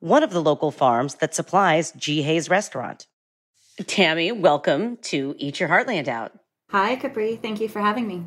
[0.00, 3.06] one of the local farms that supplies Ji Hye's restaurant.
[3.86, 6.32] Tammie, welcome to Eat Your Heartland Out.
[6.72, 7.36] Hi, Capri.
[7.36, 8.24] Thank you for having me.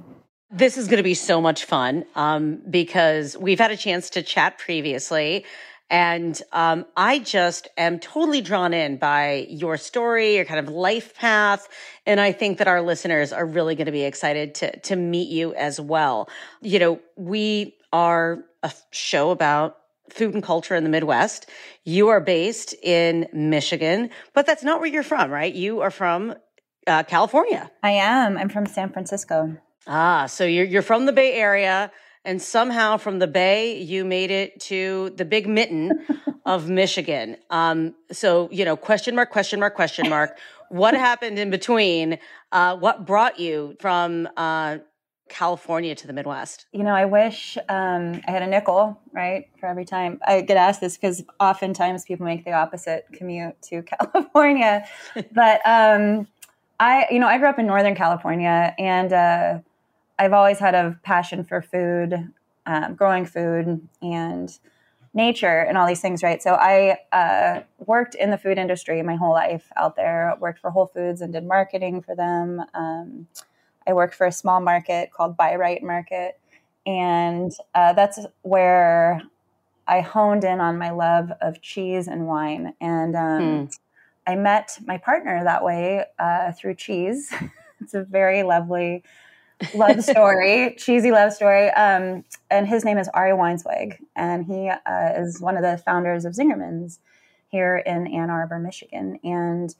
[0.51, 4.21] This is going to be so much fun um, because we've had a chance to
[4.21, 5.45] chat previously
[5.89, 11.15] and um, I just am totally drawn in by your story, your kind of life
[11.15, 11.67] path.
[12.05, 15.29] And I think that our listeners are really going to be excited to, to meet
[15.29, 16.27] you as well.
[16.61, 19.77] You know, we are a show about
[20.09, 21.49] food and culture in the Midwest.
[21.83, 25.53] You are based in Michigan, but that's not where you're from, right?
[25.53, 26.35] You are from
[26.87, 27.71] uh, California.
[27.83, 28.37] I am.
[28.37, 29.57] I'm from San Francisco.
[29.87, 31.91] Ah, so you're you're from the Bay Area
[32.25, 36.05] and somehow from the Bay, you made it to the big mitten
[36.45, 37.37] of Michigan.
[37.51, 40.37] Um, so, you know, question mark, question mark, question mark.
[40.69, 42.17] what happened in between?
[42.51, 44.79] Uh, what brought you from uh,
[45.29, 46.65] California to the Midwest?
[46.71, 50.19] You know, I wish um, I had a nickel, right, for every time.
[50.25, 53.81] I get asked this because oftentimes people make the opposite commute to
[54.13, 54.87] California.
[55.31, 56.27] but um,
[56.79, 59.59] I, you know, I grew up in Northern California and, uh,
[60.17, 62.31] I've always had a passion for food,
[62.65, 64.59] um, growing food, and
[65.13, 66.41] nature, and all these things, right?
[66.41, 70.35] So I uh, worked in the food industry my whole life out there.
[70.39, 72.63] Worked for Whole Foods and did marketing for them.
[72.73, 73.27] Um,
[73.87, 76.39] I worked for a small market called Bi-Rite Market,
[76.85, 79.21] and uh, that's where
[79.87, 82.73] I honed in on my love of cheese and wine.
[82.81, 83.77] And um, mm.
[84.27, 87.33] I met my partner that way uh, through cheese.
[87.81, 89.03] it's a very lovely
[89.73, 91.69] love story, cheesy love story.
[91.71, 96.25] Um, and his name is Ari Weinzweig, and he uh, is one of the founders
[96.25, 96.99] of Zingerman's
[97.49, 99.19] here in Ann Arbor, Michigan.
[99.23, 99.75] And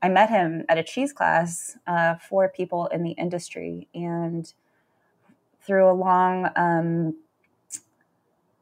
[0.00, 4.52] I met him at a cheese class uh, for people in the industry, and
[5.60, 7.16] through a long um,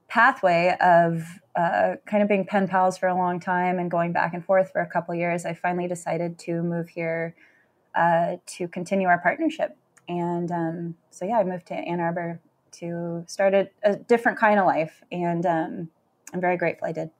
[0.09, 4.35] pathway of uh, kind of being pen pals for a long time and going back
[4.35, 7.35] and forth for a couple years, I finally decided to move here
[7.95, 9.77] uh, to continue our partnership.
[10.09, 12.41] And um, so, yeah, I moved to Ann Arbor
[12.73, 15.89] to start a, a different kind of life, and um,
[16.33, 17.11] I'm very grateful I did.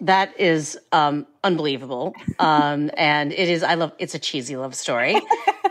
[0.00, 3.62] That is um, unbelievable, um, and it is.
[3.62, 3.92] I love.
[3.98, 5.16] It's a cheesy love story.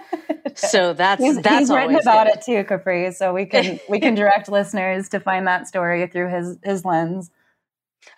[0.56, 2.38] so that's he's, that's he's written about good.
[2.38, 3.12] it too, Capri.
[3.12, 7.30] So we can we can direct listeners to find that story through his his lens.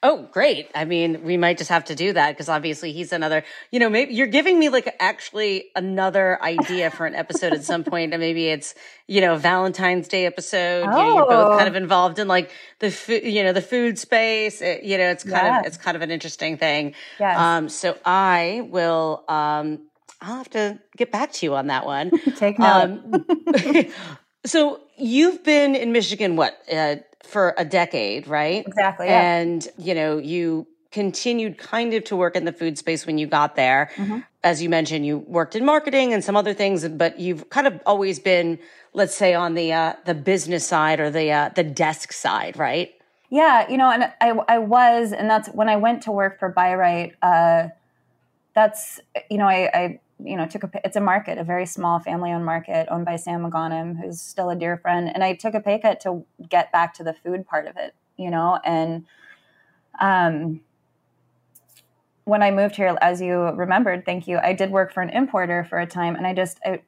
[0.03, 0.69] Oh, great.
[0.75, 3.89] I mean, we might just have to do that because obviously he's another, you know,
[3.89, 8.13] maybe you're giving me like actually another idea for an episode at some point.
[8.13, 8.75] And maybe it's,
[9.07, 10.85] you know, Valentine's Day episode.
[10.87, 10.97] Oh.
[10.97, 11.77] You know, you're both kind of oh.
[11.77, 14.61] involved in like the food, you know, the food space.
[14.61, 15.59] It, you know, it's kind yeah.
[15.61, 16.93] of, it's kind of an interesting thing.
[17.19, 17.39] Yes.
[17.39, 19.87] Um, so I will, um,
[20.21, 22.11] I'll have to get back to you on that one.
[22.35, 23.01] Take note.
[23.13, 23.25] Um,
[24.45, 28.65] so you've been in Michigan, what, uh, for a decade, right?
[28.65, 29.07] Exactly.
[29.07, 29.37] Yeah.
[29.37, 33.27] And, you know, you continued kind of to work in the food space when you
[33.27, 33.89] got there.
[33.95, 34.19] Mm-hmm.
[34.43, 37.79] As you mentioned, you worked in marketing and some other things, but you've kind of
[37.85, 38.57] always been,
[38.93, 42.93] let's say, on the uh, the business side or the uh, the desk side, right?
[43.29, 46.49] Yeah, you know, and I I was, and that's when I went to work for
[46.49, 47.15] Bi-Rite.
[47.21, 47.67] Uh,
[48.55, 51.99] that's you know, I, I you know took a it's a market a very small
[51.99, 55.53] family owned market owned by sam Mogannam who's still a dear friend and i took
[55.53, 58.59] a pay cut to get back to the food part of it you know?
[58.63, 59.05] And
[60.01, 60.61] um
[62.23, 65.63] when i moved here as you remembered thank you i did work for an importer
[65.63, 66.81] for a time and i just i,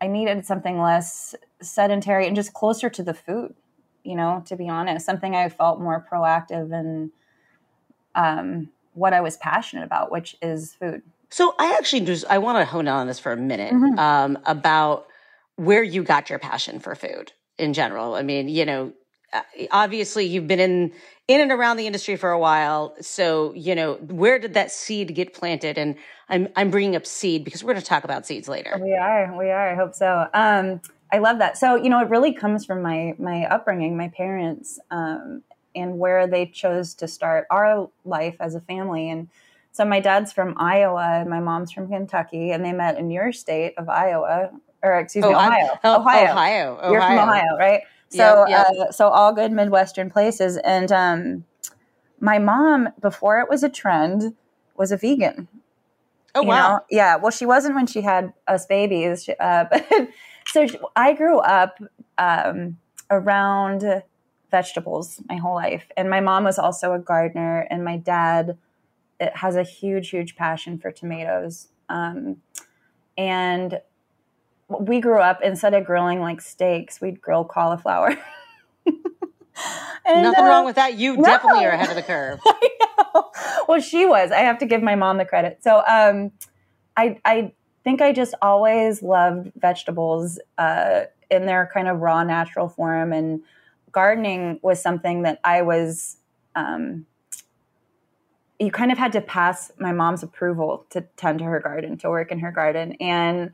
[0.00, 3.54] I needed something less sedentary and just closer to the food
[4.02, 7.10] you know to be honest something i felt more proactive and
[8.14, 12.58] um, what i was passionate about which is food so I actually just I want
[12.58, 13.98] to hone in on this for a minute mm-hmm.
[13.98, 15.06] um, about
[15.56, 18.14] where you got your passion for food in general.
[18.14, 18.92] I mean, you know,
[19.32, 19.40] uh,
[19.70, 20.92] obviously you've been in
[21.28, 25.14] in and around the industry for a while, so you know where did that seed
[25.14, 25.78] get planted?
[25.78, 25.96] And
[26.28, 28.78] I'm I'm bringing up seed because we're going to talk about seeds later.
[28.78, 29.70] We are, we are.
[29.70, 30.28] I hope so.
[30.34, 31.56] Um, I love that.
[31.56, 35.42] So you know, it really comes from my my upbringing, my parents, um,
[35.74, 39.28] and where they chose to start our life as a family and
[39.72, 43.32] so my dad's from Iowa and my mom's from Kentucky, and they met in your
[43.32, 44.50] state of Iowa,
[44.82, 45.78] or excuse oh, me, Ohio.
[45.82, 46.32] Oh, Ohio.
[46.32, 46.90] Ohio.
[46.90, 47.80] You're from Ohio, right?
[48.10, 48.88] So, yep, yep.
[48.88, 50.58] Uh, so all good Midwestern places.
[50.58, 51.44] And um,
[52.20, 54.34] my mom, before it was a trend,
[54.76, 55.48] was a vegan.
[56.34, 56.76] Oh wow!
[56.76, 56.80] Know?
[56.90, 57.16] Yeah.
[57.16, 59.86] Well, she wasn't when she had us babies, uh, but
[60.46, 61.78] so I grew up
[62.18, 62.78] um,
[63.10, 64.02] around
[64.50, 68.56] vegetables my whole life, and my mom was also a gardener, and my dad
[69.22, 71.68] it has a huge, huge passion for tomatoes.
[71.88, 72.38] Um,
[73.16, 73.80] and
[74.68, 78.08] we grew up instead of grilling like steaks, we'd grill cauliflower.
[78.86, 80.94] and, Nothing uh, wrong with that.
[80.94, 81.22] You no.
[81.22, 82.40] definitely are ahead of the curve.
[83.68, 84.32] well, she was.
[84.32, 85.62] I have to give my mom the credit.
[85.62, 86.32] So um,
[86.96, 87.52] I, I
[87.84, 93.12] think I just always loved vegetables uh, in their kind of raw, natural form.
[93.12, 93.42] And
[93.92, 96.16] gardening was something that I was
[96.56, 97.06] um,
[98.58, 102.10] you kind of had to pass my mom's approval to tend to her garden, to
[102.10, 102.92] work in her garden.
[103.00, 103.50] And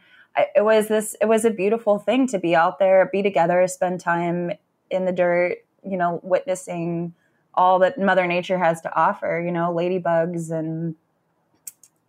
[0.55, 4.01] it was this, it was a beautiful thing to be out there, be together, spend
[4.01, 4.53] time
[4.91, 7.15] in the dirt, you know, witnessing
[7.55, 10.95] all that Mother Nature has to offer, you know, ladybugs and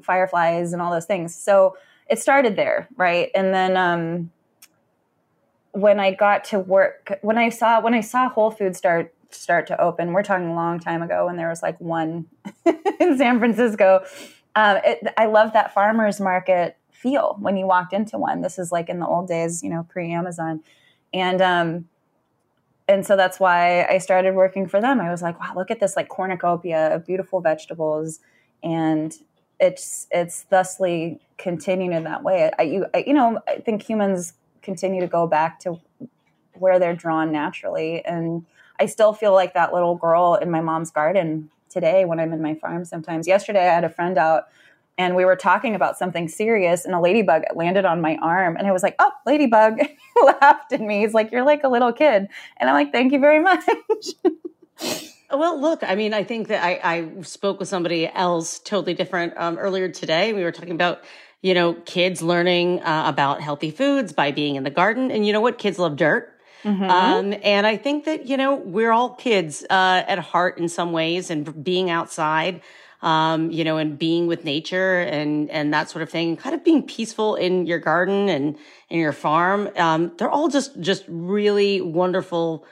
[0.01, 1.33] fireflies and all those things.
[1.33, 1.77] So
[2.09, 3.29] it started there, right?
[3.33, 4.31] And then, um,
[5.71, 9.67] when I got to work, when I saw when I saw Whole Foods start start
[9.67, 10.13] to open.
[10.13, 12.25] We're talking a long time ago when there was like one
[12.99, 14.03] in San Francisco.
[14.55, 18.41] Um, it, I love that farmers market feel when you walked into one.
[18.41, 20.61] This is like in the old days, you know, pre Amazon,
[21.13, 21.87] and um,
[22.87, 24.99] and so that's why I started working for them.
[24.99, 28.19] I was like, wow, look at this like cornucopia of beautiful vegetables,
[28.63, 29.13] and
[29.59, 32.51] it's it's thusly continuing in that way.
[32.57, 35.79] I, you I, you know I think humans continue to go back to
[36.59, 38.45] where they're drawn naturally and
[38.79, 42.41] I still feel like that little girl in my mom's garden today when I'm in
[42.41, 43.27] my farm sometimes.
[43.27, 44.45] Yesterday, I had a friend out
[44.97, 48.65] and we were talking about something serious and a ladybug landed on my arm and
[48.65, 51.01] I was like, "Oh, ladybug." he laughed at me.
[51.01, 53.63] He's like, "You're like a little kid." And I'm like, "Thank you very much."
[55.31, 59.33] Well, look, I mean, I think that I, I spoke with somebody else totally different
[59.37, 60.33] um, earlier today.
[60.33, 61.03] We were talking about,
[61.43, 65.11] you know, kids learning uh, about healthy foods by being in the garden.
[65.11, 65.59] And you know what?
[65.59, 66.38] Kids love dirt.
[66.63, 66.83] Mm-hmm.
[66.83, 70.91] Um, and I think that, you know, we're all kids uh, at heart in some
[70.91, 72.61] ways and being outside
[73.01, 76.63] um, you know, and being with nature and, and that sort of thing, kind of
[76.63, 78.57] being peaceful in your garden and
[78.89, 79.69] in your farm.
[79.77, 82.65] Um, they're all just, just really wonderful,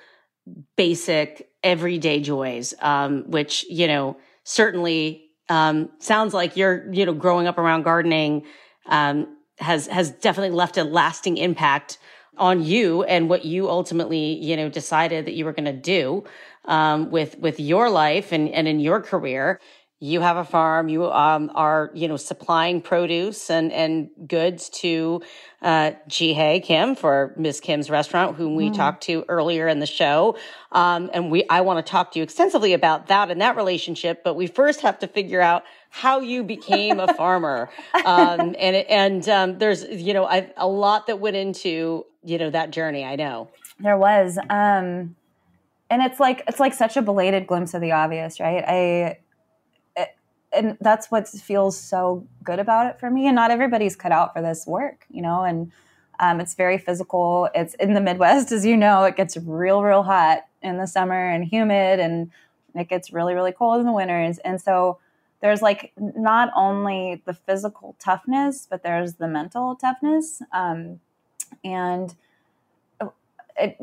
[0.75, 7.47] basic, everyday joys, um, which, you know, certainly, um, sounds like you're, you know, growing
[7.47, 8.45] up around gardening,
[8.88, 9.27] um,
[9.59, 11.99] has, has definitely left a lasting impact
[12.38, 16.23] on you and what you ultimately, you know, decided that you were going to do,
[16.65, 19.59] um, with, with your life and, and in your career.
[19.99, 25.23] You have a farm you um, are you know supplying produce and and goods to
[25.63, 28.75] uh Ji Kim for Miss Kim's restaurant whom we mm.
[28.75, 30.38] talked to earlier in the show.
[30.71, 34.23] Um, and we I want to talk to you extensively about that and that relationship
[34.23, 37.69] but we first have to figure out how you became a farmer.
[38.05, 42.49] Um, and and um, there's you know I, a lot that went into you know
[42.49, 43.49] that journey I know
[43.80, 45.15] there was um
[45.89, 49.17] and it's like it's like such a belated glimpse of the obvious right I
[50.53, 53.28] and that's what feels so good about it for me.
[53.28, 55.71] And not everybody's cut out for this work, you know, and
[56.19, 57.49] um, it's very physical.
[57.53, 61.30] It's in the Midwest, as you know, it gets real, real hot in the summer
[61.30, 62.32] and humid, and
[62.73, 64.39] it gets really, really cold in the winters.
[64.39, 64.97] And so
[65.41, 70.41] there's like not only the physical toughness, but there's the mental toughness.
[70.51, 70.99] Um,
[71.63, 72.13] and
[73.57, 73.77] it,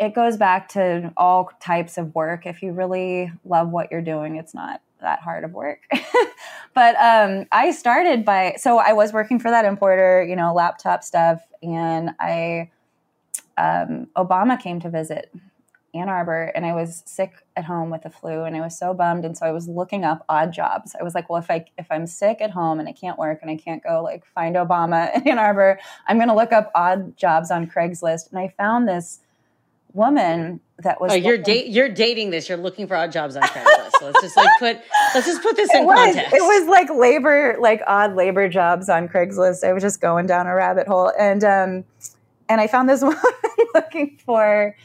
[0.00, 2.46] it goes back to all types of work.
[2.46, 5.80] If you really love what you're doing, it's not that hard of work.
[6.74, 11.04] but um, I started by, so I was working for that importer, you know, laptop
[11.04, 12.70] stuff, and I,
[13.56, 15.32] um, Obama came to visit
[15.94, 18.92] Ann Arbor, and I was sick at home with the flu, and I was so
[18.92, 20.96] bummed, and so I was looking up odd jobs.
[20.98, 23.38] I was like, well, if I if I'm sick at home and I can't work
[23.42, 26.70] and I can't go like find Obama in Ann Arbor, I'm going to look up
[26.74, 29.20] odd jobs on Craigslist, and I found this
[29.92, 31.12] woman that was.
[31.12, 32.48] Oh, you're da- you're dating this.
[32.48, 33.90] You're looking for odd jobs on Craigslist.
[33.98, 34.80] so let's just like put
[35.14, 36.34] let's just put this in it was, context.
[36.34, 39.64] It was like labor, like odd labor jobs on Craigslist.
[39.64, 41.84] I was just going down a rabbit hole, and um,
[42.48, 43.18] and I found this woman
[43.74, 44.76] looking for.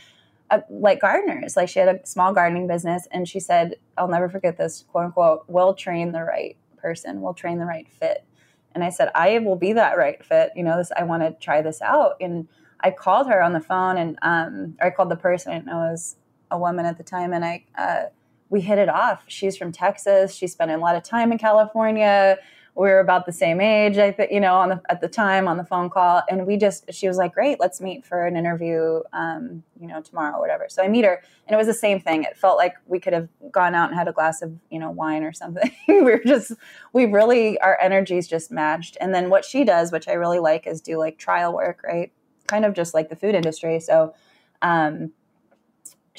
[0.51, 4.29] Uh, like gardeners, like she had a small gardening business, and she said, "I'll never
[4.29, 7.21] forget this." "quote unquote." We'll train the right person.
[7.21, 8.25] We'll train the right fit.
[8.73, 10.91] And I said, "I will be that right fit." You know, this.
[10.97, 12.47] I want to try this out, and
[12.81, 15.51] I called her on the phone and um, I called the person.
[15.51, 16.15] I know it was
[16.49, 18.03] a woman at the time, and I uh,
[18.49, 19.23] we hit it off.
[19.27, 20.33] She's from Texas.
[20.33, 22.37] She spent a lot of time in California.
[22.79, 25.47] We were about the same age, I think, you know, on the, at the time
[25.47, 28.37] on the phone call, and we just she was like, "Great, let's meet for an
[28.37, 31.73] interview, um, you know, tomorrow or whatever." So I meet her, and it was the
[31.73, 32.23] same thing.
[32.23, 34.91] It felt like we could have gone out and had a glass of you know
[34.91, 35.69] wine or something.
[35.87, 36.53] we were just
[36.93, 38.97] we really our energies just matched.
[39.01, 42.11] And then what she does, which I really like, is do like trial work, right?
[42.49, 43.79] kind of just like the food industry.
[43.79, 44.13] So
[44.61, 45.11] um,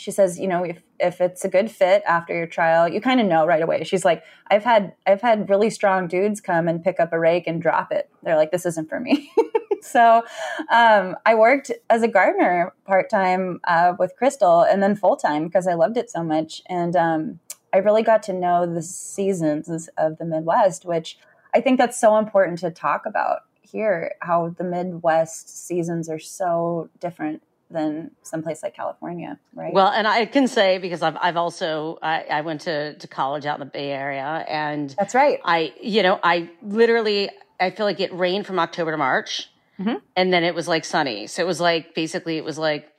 [0.00, 3.20] she says, you know, if if it's a good fit after your trial, you kind
[3.20, 3.84] of know right away.
[3.84, 7.46] She's like, I've had I've had really strong dudes come and pick up a rake
[7.46, 8.10] and drop it.
[8.22, 9.30] They're like, this isn't for me.
[9.82, 10.22] so
[10.70, 15.44] um, I worked as a gardener part time uh, with Crystal, and then full time
[15.44, 16.62] because I loved it so much.
[16.68, 17.40] And um,
[17.72, 21.18] I really got to know the seasons of the Midwest, which
[21.54, 26.90] I think that's so important to talk about here how the Midwest seasons are so
[26.98, 29.72] different than someplace like California, right?
[29.72, 33.46] Well, and I can say because I've I've also I, I went to to college
[33.46, 35.40] out in the Bay Area, and that's right.
[35.44, 39.48] I you know I literally I feel like it rained from October to March,
[39.78, 39.96] mm-hmm.
[40.16, 41.26] and then it was like sunny.
[41.26, 42.90] So it was like basically it was like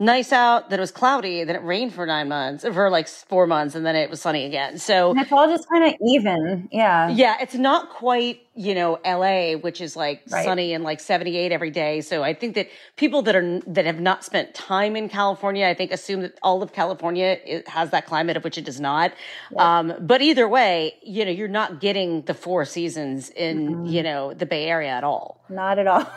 [0.00, 3.46] nice out, then it was cloudy, then it rained for nine months, for like four
[3.46, 4.78] months, and then it was sunny again.
[4.78, 6.68] So and it's all just kind of even.
[6.70, 7.08] Yeah.
[7.08, 7.36] Yeah.
[7.40, 10.44] It's not quite you know, LA, which is like right.
[10.44, 12.00] sunny and like 78 every day.
[12.00, 15.74] So I think that people that are, that have not spent time in California, I
[15.74, 19.12] think assume that all of California has that climate of which it does not.
[19.52, 19.78] Yeah.
[19.78, 23.86] Um, but either way, you know, you're not getting the four seasons in, mm-hmm.
[23.86, 25.40] you know, the Bay Area at all.
[25.48, 26.10] Not at all.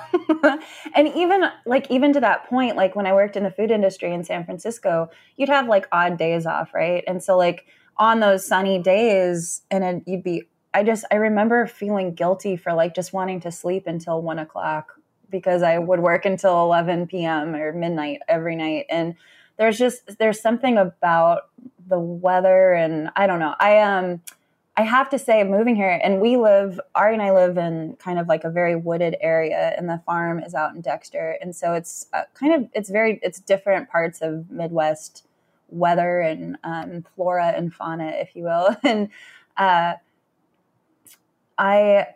[0.95, 4.11] and even like, even to that point, like when I worked in the food industry
[4.11, 7.03] in San Francisco, you'd have like odd days off, right?
[7.05, 7.67] And so like,
[7.97, 12.95] on those sunny days and you'd be I just I remember feeling guilty for like
[12.95, 14.93] just wanting to sleep until one o'clock
[15.29, 17.55] because I would work until 11 p.m.
[17.55, 18.85] or midnight every night.
[18.89, 19.15] And
[19.57, 21.49] there's just there's something about
[21.87, 23.55] the weather and I don't know.
[23.59, 24.21] I um
[24.77, 28.17] I have to say, moving here, and we live, Ari and I live in kind
[28.17, 31.73] of like a very wooded area, and the farm is out in Dexter, and so
[31.73, 35.25] it's uh, kind of it's very it's different parts of Midwest
[35.69, 39.09] weather and um, flora and fauna, if you will, and
[39.57, 39.95] uh,
[41.61, 42.07] I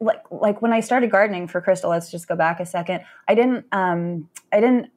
[0.00, 1.90] like like when I started gardening for Crystal.
[1.90, 3.02] Let's just go back a second.
[3.28, 4.90] I didn't um, I didn't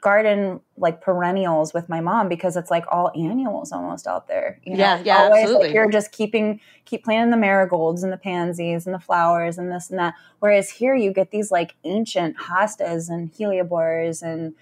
[0.00, 4.60] garden like perennials with my mom because it's like all annuals almost out there.
[4.62, 4.78] You know?
[4.78, 5.68] Yeah, yeah, Always, absolutely.
[5.68, 9.70] Like, you're just keeping keep planting the marigolds and the pansies and the flowers and
[9.70, 10.14] this and that.
[10.40, 14.54] Whereas here you get these like ancient hostas and hellebores and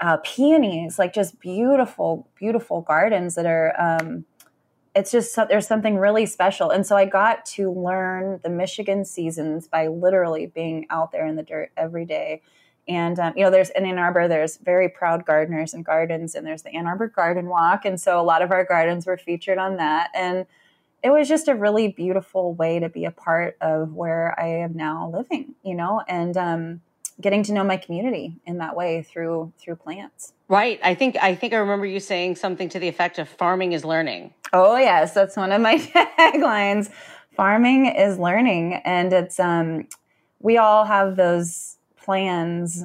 [0.00, 3.74] uh, peonies, like just beautiful, beautiful gardens that are.
[3.78, 4.26] Um,
[4.94, 9.68] it's just there's something really special, and so I got to learn the Michigan seasons
[9.68, 12.42] by literally being out there in the dirt every day.
[12.88, 16.44] And um, you know, there's in Ann Arbor, there's very proud gardeners and gardens, and
[16.44, 19.58] there's the Ann Arbor Garden Walk, and so a lot of our gardens were featured
[19.58, 20.10] on that.
[20.14, 20.46] And
[21.02, 24.74] it was just a really beautiful way to be a part of where I am
[24.74, 26.80] now living, you know, and um,
[27.20, 30.32] getting to know my community in that way through through plants.
[30.48, 30.80] Right.
[30.82, 33.84] I think I think I remember you saying something to the effect of farming is
[33.84, 34.34] learning.
[34.52, 35.78] Oh yes, that's one of my
[36.18, 36.90] taglines.
[37.36, 39.86] Farming is learning, and it's um,
[40.40, 42.84] we all have those plans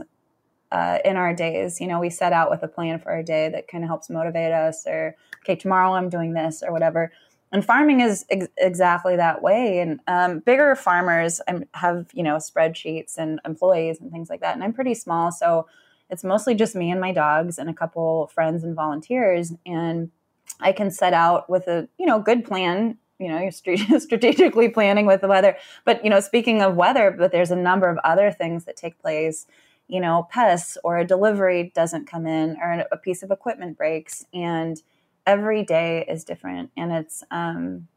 [0.72, 1.82] uh, in our days.
[1.82, 4.10] You know, we set out with a plan for our day that kind of helps
[4.10, 7.12] motivate us, or okay, tomorrow I'm doing this, or whatever.
[7.52, 9.80] And farming is ex- exactly that way.
[9.80, 11.42] And um, bigger farmers
[11.74, 14.56] have you know spreadsheets and employees and things like that.
[14.56, 15.68] And I'm pretty small, so
[16.10, 19.54] it's mostly just me and my dogs and a couple friends and volunteers.
[19.66, 20.12] And
[20.60, 25.06] I can set out with a you know good plan you know you're strategically planning
[25.06, 28.32] with the weather but you know speaking of weather but there's a number of other
[28.32, 29.48] things that take place
[29.88, 34.26] you know pests or a delivery doesn't come in or a piece of equipment breaks
[34.34, 34.82] and
[35.26, 36.72] every day is different.
[36.78, 37.88] And it's um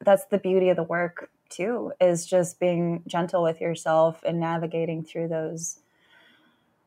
[0.00, 5.02] that's the beauty of the work too is just being gentle with yourself and navigating
[5.02, 5.80] through those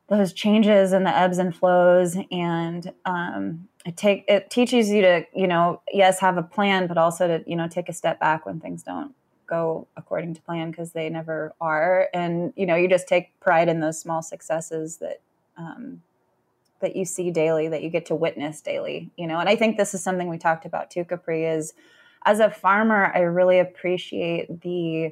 [0.08, 2.16] those changes and the ebbs and flows.
[2.30, 6.98] And um, it take it teaches you to you know yes have a plan but
[6.98, 9.14] also to you know take a step back when things don't
[9.46, 12.08] go according to plan because they never are.
[12.14, 15.20] And you know you just take pride in those small successes that
[15.56, 16.02] um,
[16.82, 19.76] that you see daily that you get to witness daily you know and i think
[19.76, 21.72] this is something we talked about too capri is
[22.26, 25.10] as a farmer i really appreciate the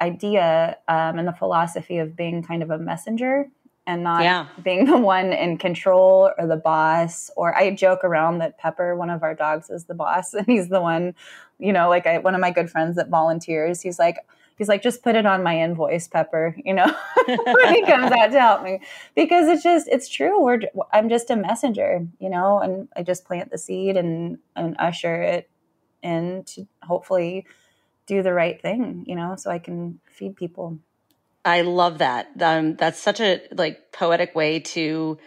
[0.00, 3.48] idea um, and the philosophy of being kind of a messenger
[3.88, 4.46] and not yeah.
[4.62, 7.30] being the one in control or the boss.
[7.36, 10.68] Or I joke around that Pepper, one of our dogs, is the boss and he's
[10.68, 11.14] the one,
[11.58, 14.18] you know, like I, one of my good friends that volunteers, he's like,
[14.58, 16.86] he's like, just put it on my invoice, Pepper, you know,
[17.26, 18.80] when he comes out to help me.
[19.14, 20.42] Because it's just, it's true.
[20.42, 20.60] We're,
[20.92, 25.22] I'm just a messenger, you know, and I just plant the seed and, and usher
[25.22, 25.48] it
[26.02, 27.46] in to hopefully
[28.06, 30.78] do the right thing, you know, so I can feed people.
[31.44, 32.28] I love that.
[32.40, 35.18] Um, that's such a like poetic way to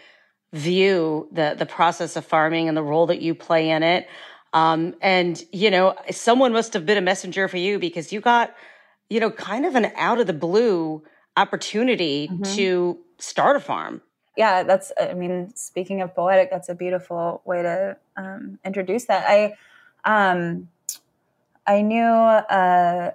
[0.54, 4.08] view the the process of farming and the role that you play in it.
[4.54, 8.54] Um, and you know, someone must have been a messenger for you because you got,
[9.12, 11.04] you know, kind of an out of the blue
[11.36, 12.44] opportunity mm-hmm.
[12.56, 14.02] to start a farm.
[14.38, 14.94] Yeah, that's.
[15.00, 19.26] I mean, speaking of poetic, that's a beautiful way to um, introduce that.
[19.28, 19.58] I,
[20.06, 20.70] um,
[21.68, 23.12] I knew uh,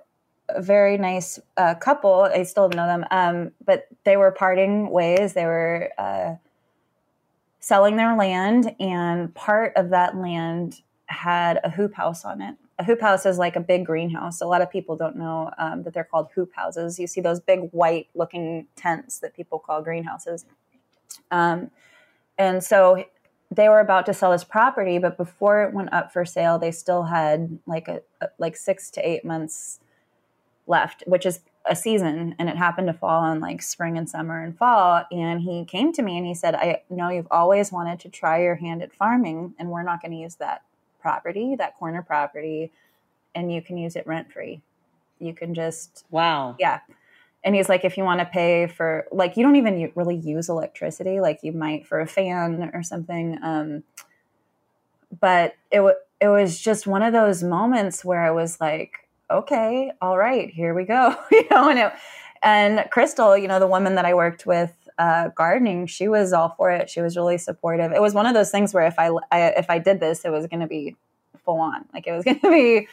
[0.51, 2.29] a very nice uh, couple.
[2.31, 5.33] I still know them, um, but they were parting ways.
[5.33, 6.35] They were uh,
[7.59, 12.57] selling their land, and part of that land had a hoop house on it.
[12.79, 14.41] A hoop house is like a big greenhouse.
[14.41, 16.99] A lot of people don't know um, that they're called hoop houses.
[16.99, 20.45] You see those big white looking tents that people call greenhouses.
[21.31, 21.71] Um,
[22.37, 23.05] and so
[23.51, 26.71] they were about to sell this property, but before it went up for sale, they
[26.71, 29.81] still had like a, a like six to eight months
[30.67, 34.43] left, which is a season and it happened to fall on like spring and summer
[34.43, 37.99] and fall and he came to me and he said i know you've always wanted
[37.99, 40.63] to try your hand at farming and we're not going to use that
[41.07, 42.73] property that corner property
[43.35, 44.61] and you can use it rent free
[45.19, 46.81] you can just wow yeah
[47.45, 50.49] and he's like if you want to pay for like you don't even really use
[50.49, 53.85] electricity like you might for a fan or something um
[55.21, 59.93] but it, w- it was just one of those moments where i was like okay,
[60.01, 61.15] all right, here we go.
[61.33, 61.93] you know, and it,
[62.43, 66.55] and Crystal, you know, the woman that I worked with uh, gardening, she was all
[66.57, 66.89] for it.
[66.89, 67.93] She was really supportive.
[67.93, 70.31] It was one of those things where if I, I if I did this, it
[70.31, 70.97] was going to be
[71.45, 71.85] full on.
[71.95, 72.89] Like it was going to be,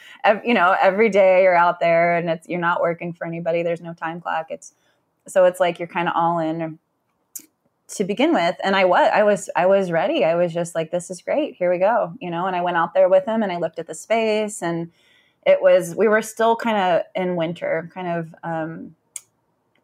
[0.46, 3.62] you know, every day you're out there and it's you're not working for anybody.
[3.62, 4.46] There's no time clock.
[4.50, 4.74] It's
[5.26, 6.78] so it's like you're kind of all in
[7.88, 8.56] to begin with.
[8.62, 10.24] And I was I was I was ready.
[10.24, 11.56] I was just like, this is great.
[11.56, 12.14] Here we go.
[12.20, 12.46] You know.
[12.46, 14.90] And I went out there with him and I looked at the space and
[15.46, 18.94] it was we were still kind of in winter, kind of um,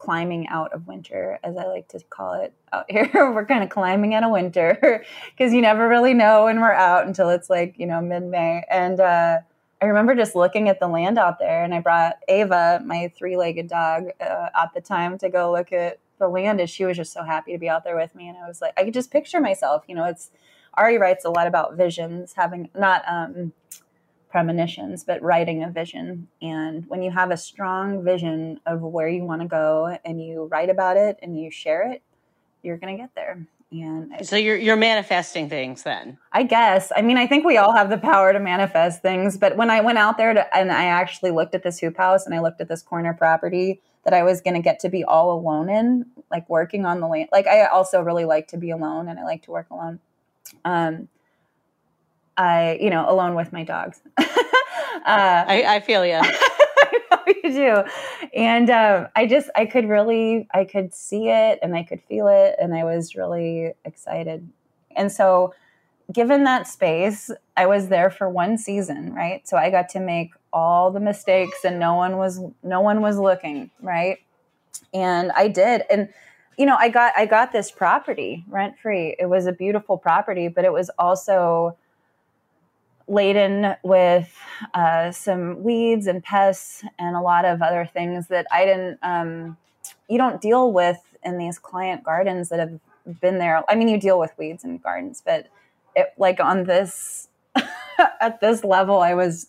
[0.00, 3.08] climbing out of winter, as I like to call it out here.
[3.14, 7.06] we're kind of climbing out of winter because you never really know when we're out
[7.06, 8.64] until it's like you know mid May.
[8.68, 9.38] And uh,
[9.80, 13.36] I remember just looking at the land out there, and I brought Ava, my three
[13.36, 16.60] legged dog, uh, at the time to go look at the land.
[16.60, 18.28] And she was just so happy to be out there with me.
[18.28, 19.84] And I was like, I could just picture myself.
[19.86, 20.30] You know, it's
[20.74, 23.52] Ari writes a lot about visions, having not um,
[24.30, 26.28] premonitions, but writing a vision.
[26.40, 30.44] And when you have a strong vision of where you want to go and you
[30.44, 32.02] write about it and you share it,
[32.62, 33.46] you're going to get there.
[33.72, 36.18] And so you're you're manifesting things then.
[36.32, 36.90] I guess.
[36.96, 39.80] I mean, I think we all have the power to manifest things, but when I
[39.80, 42.60] went out there to, and I actually looked at this hoop house and I looked
[42.60, 46.06] at this corner property that I was going to get to be all alone in,
[46.32, 47.28] like working on the land.
[47.30, 50.00] Like I also really like to be alone and I like to work alone.
[50.64, 51.08] Um
[52.40, 54.00] I, you know, alone with my dogs.
[54.18, 54.24] uh,
[55.04, 56.14] I, I feel you.
[56.22, 57.84] I know you do.
[58.34, 62.28] And um, I just, I could really, I could see it and I could feel
[62.28, 62.56] it.
[62.58, 64.48] And I was really excited.
[64.96, 65.52] And so,
[66.10, 69.46] given that space, I was there for one season, right?
[69.46, 73.18] So I got to make all the mistakes and no one was, no one was
[73.18, 74.16] looking, right?
[74.94, 75.82] And I did.
[75.90, 76.08] And,
[76.56, 79.14] you know, I got, I got this property rent free.
[79.18, 81.76] It was a beautiful property, but it was also,
[83.10, 84.32] laden with
[84.72, 89.56] uh, some weeds and pests and a lot of other things that I didn't, um,
[90.08, 92.78] you don't deal with in these client gardens that have
[93.20, 93.62] been there.
[93.68, 95.48] I mean, you deal with weeds and gardens, but
[95.96, 97.28] it, like on this,
[98.20, 99.48] at this level, I was,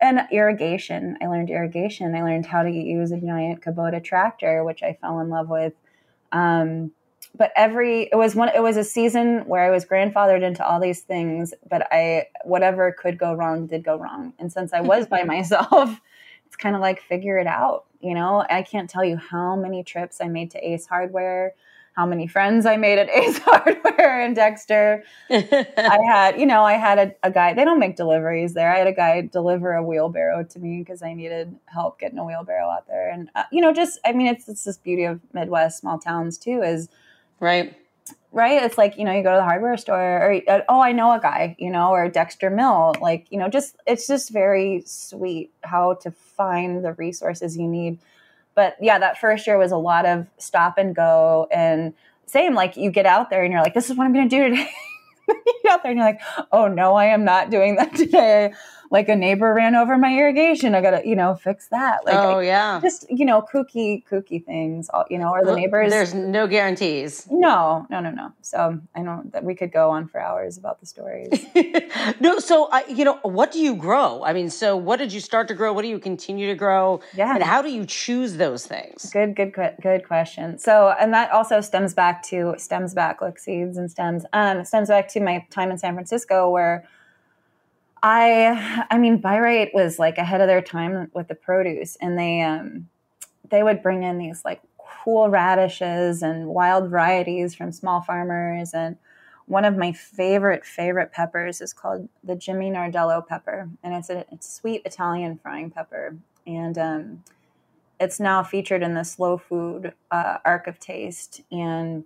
[0.00, 1.16] and irrigation.
[1.22, 2.14] I learned irrigation.
[2.14, 5.74] I learned how to use a giant Kubota tractor, which I fell in love with.
[6.32, 6.90] Um,
[7.36, 10.80] but every it was one it was a season where I was grandfathered into all
[10.80, 14.32] these things, but I whatever could go wrong did go wrong.
[14.38, 16.00] And since I was by myself,
[16.46, 18.44] it's kind of like figure it out, you know?
[18.48, 21.54] I can't tell you how many trips I made to Ace Hardware,
[21.92, 25.04] how many friends I made at Ace Hardware and Dexter.
[25.30, 28.72] I had, you know, I had a, a, guy, they don't make deliveries there.
[28.72, 32.24] I had a guy deliver a wheelbarrow to me because I needed help getting a
[32.24, 33.10] wheelbarrow out there.
[33.10, 36.38] And, uh, you know, just, I mean, it's, it's this beauty of Midwest small towns
[36.38, 36.88] too, is
[37.40, 37.76] Right.
[38.32, 38.62] Right.
[38.62, 41.12] It's like, you know, you go to the hardware store or, uh, oh, I know
[41.12, 42.94] a guy, you know, or Dexter Mill.
[43.00, 47.98] Like, you know, just, it's just very sweet how to find the resources you need.
[48.54, 51.48] But yeah, that first year was a lot of stop and go.
[51.50, 51.94] And
[52.26, 54.36] same, like you get out there and you're like, this is what I'm going to
[54.36, 54.70] do today.
[55.28, 56.20] you get out there and you're like,
[56.52, 58.52] oh no, I am not doing that today
[58.90, 60.74] like a neighbor ran over my irrigation.
[60.74, 62.04] I gotta, you know, fix that.
[62.04, 64.88] Like, oh yeah, just you know, kooky, kooky things.
[65.10, 65.90] You know, or the neighbors.
[65.90, 67.26] There's no guarantees.
[67.30, 68.32] No, no, no, no.
[68.42, 71.46] So I know that we could go on for hours about the stories.
[72.20, 74.22] no, so uh, you know, what do you grow?
[74.24, 75.72] I mean, so what did you start to grow?
[75.72, 77.00] What do you continue to grow?
[77.14, 79.10] Yeah, and how do you choose those things?
[79.12, 80.58] Good, good, good question.
[80.58, 84.24] So, and that also stems back to stems back like seeds and stems.
[84.32, 86.88] Um, stems back to my time in San Francisco where
[88.02, 92.42] I I mean Bi-Rite was like ahead of their time with the produce and they
[92.42, 92.88] um
[93.48, 98.96] they would bring in these like cool radishes and wild varieties from small farmers and
[99.46, 104.24] one of my favorite favorite peppers is called the Jimmy Nardello pepper and it's a
[104.30, 106.16] it's sweet Italian frying pepper
[106.46, 107.24] and um,
[107.98, 112.04] it's now featured in the slow food uh, Ark of Taste and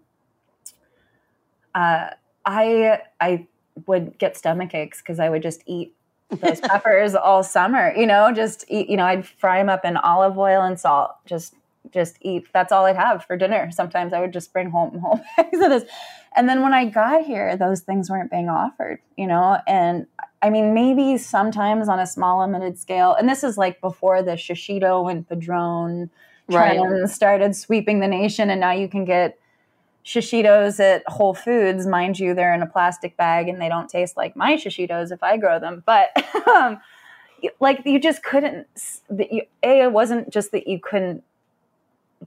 [1.74, 2.10] uh,
[2.44, 3.46] I I
[3.86, 5.94] would get stomach aches because I would just eat
[6.30, 7.92] those peppers all summer.
[7.96, 8.88] You know, just eat.
[8.88, 11.12] You know, I'd fry them up in olive oil and salt.
[11.26, 11.54] Just
[11.92, 12.46] just eat.
[12.52, 13.70] That's all I'd have for dinner.
[13.70, 15.84] Sometimes I would just bring home whole bags of this.
[16.36, 19.00] And then when I got here, those things weren't being offered.
[19.16, 20.06] You know, and
[20.42, 23.14] I mean, maybe sometimes on a small limited scale.
[23.14, 26.10] And this is like before the shishito and padrone
[26.50, 27.10] trends right.
[27.10, 29.38] started sweeping the nation, and now you can get
[30.04, 34.16] shishitos at Whole Foods, mind you, they're in a plastic bag and they don't taste
[34.16, 35.82] like my shishitos if I grow them.
[35.84, 36.10] But
[36.48, 36.80] um,
[37.58, 38.66] like you just couldn't.
[39.10, 41.24] You, A, it wasn't just that you couldn't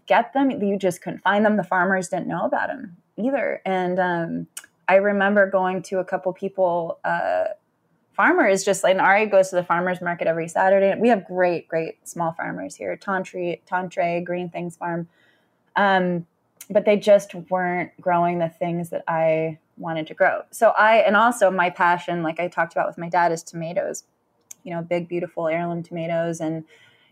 [0.08, 1.58] get them; you just couldn't find them.
[1.58, 3.62] The farmers didn't know about them either.
[3.66, 4.48] And um,
[4.88, 7.00] I remember going to a couple people.
[7.04, 7.46] Uh,
[8.14, 10.94] farmers just like and Ari goes to the farmers market every Saturday.
[11.00, 12.96] We have great, great small farmers here.
[12.96, 15.08] Tantre, Tantre, Green Things Farm.
[15.76, 16.28] Um,
[16.70, 20.44] but they just weren't growing the things that I wanted to grow.
[20.52, 24.04] So I, and also my passion, like I talked about with my dad, is tomatoes.
[24.64, 26.64] You know, big, beautiful heirloom tomatoes, and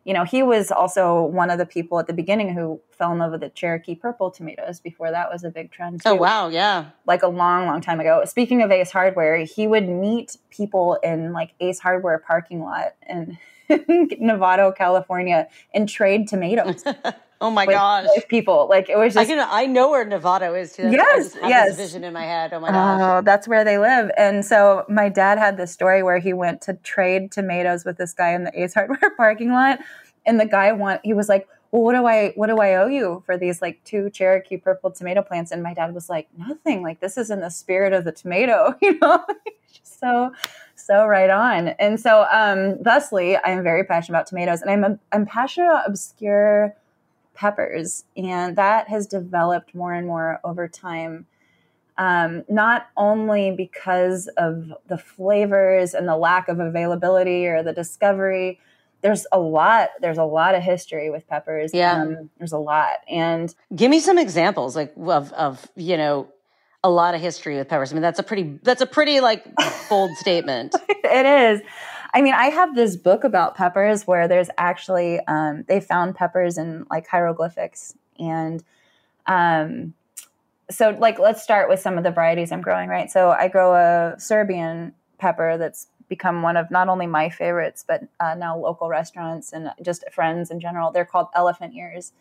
[0.04, 3.20] you know, he was also one of the people at the beginning who fell in
[3.20, 6.02] love with the Cherokee purple tomatoes before that was a big trend.
[6.06, 6.18] Oh, too.
[6.18, 6.48] Oh, wow.
[6.48, 6.86] Yeah.
[7.06, 8.24] Like a long, long time ago.
[8.26, 13.38] Speaking of Ace Hardware, he would meet people in like Ace Hardware parking lot in
[13.70, 16.84] Novato, California and trade tomatoes.
[17.42, 18.08] oh my gosh.
[18.30, 18.68] People.
[18.70, 19.30] Like it was just.
[19.30, 20.90] I, can, I know where Novato is too.
[20.90, 21.36] Yes.
[21.42, 21.76] yes.
[21.76, 22.54] vision in my head.
[22.54, 23.02] Oh my gosh.
[23.02, 24.12] Oh, that's where they live.
[24.18, 28.14] And so my dad had this story where he went to trade tomatoes with this
[28.14, 29.80] guy in the Ace Hardware parking lot
[30.26, 32.88] and the guy want he was like well what do i what do i owe
[32.88, 36.82] you for these like two cherokee purple tomato plants and my dad was like nothing
[36.82, 39.24] like this is in the spirit of the tomato you know
[39.84, 40.32] so
[40.76, 44.84] so right on and so um thusly i am very passionate about tomatoes and i'm
[44.84, 46.76] a, i'm passionate about obscure
[47.42, 51.26] peppers and that has developed more and more over time.
[51.98, 58.60] Um, not only because of the flavors and the lack of availability or the discovery
[59.02, 61.74] there's a lot there's a lot of history with peppers.
[61.74, 62.04] Yeah.
[62.04, 66.28] Um, there's a lot and give me some examples like of of you know
[66.84, 67.92] a lot of history with peppers.
[67.92, 69.44] I mean that's a pretty that's a pretty like
[69.90, 70.76] bold statement.
[71.04, 71.62] It is
[72.14, 76.58] i mean i have this book about peppers where there's actually um, they found peppers
[76.58, 78.64] in like hieroglyphics and
[79.28, 79.94] um,
[80.70, 83.74] so like let's start with some of the varieties i'm growing right so i grow
[83.74, 88.90] a serbian pepper that's become one of not only my favorites, but uh, now local
[88.90, 90.92] restaurants and just friends in general.
[90.92, 92.12] They're called elephant ears,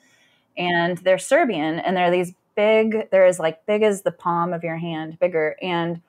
[0.57, 3.11] and they're Serbian, and they're these big.
[3.11, 6.01] They're as like big as the palm of your hand, bigger, and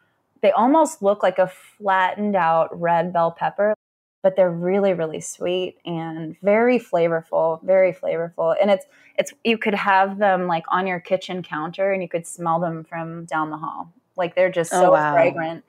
[0.42, 3.74] they almost look like a flattened out red bell pepper,
[4.24, 8.86] but they're really really sweet and very flavorful, very flavorful, and it's
[9.18, 12.84] it's you could have them like on your kitchen counter, and you could smell them
[12.84, 13.94] from down the hall.
[14.18, 15.14] Like they're just so oh, wow.
[15.14, 15.64] fragrant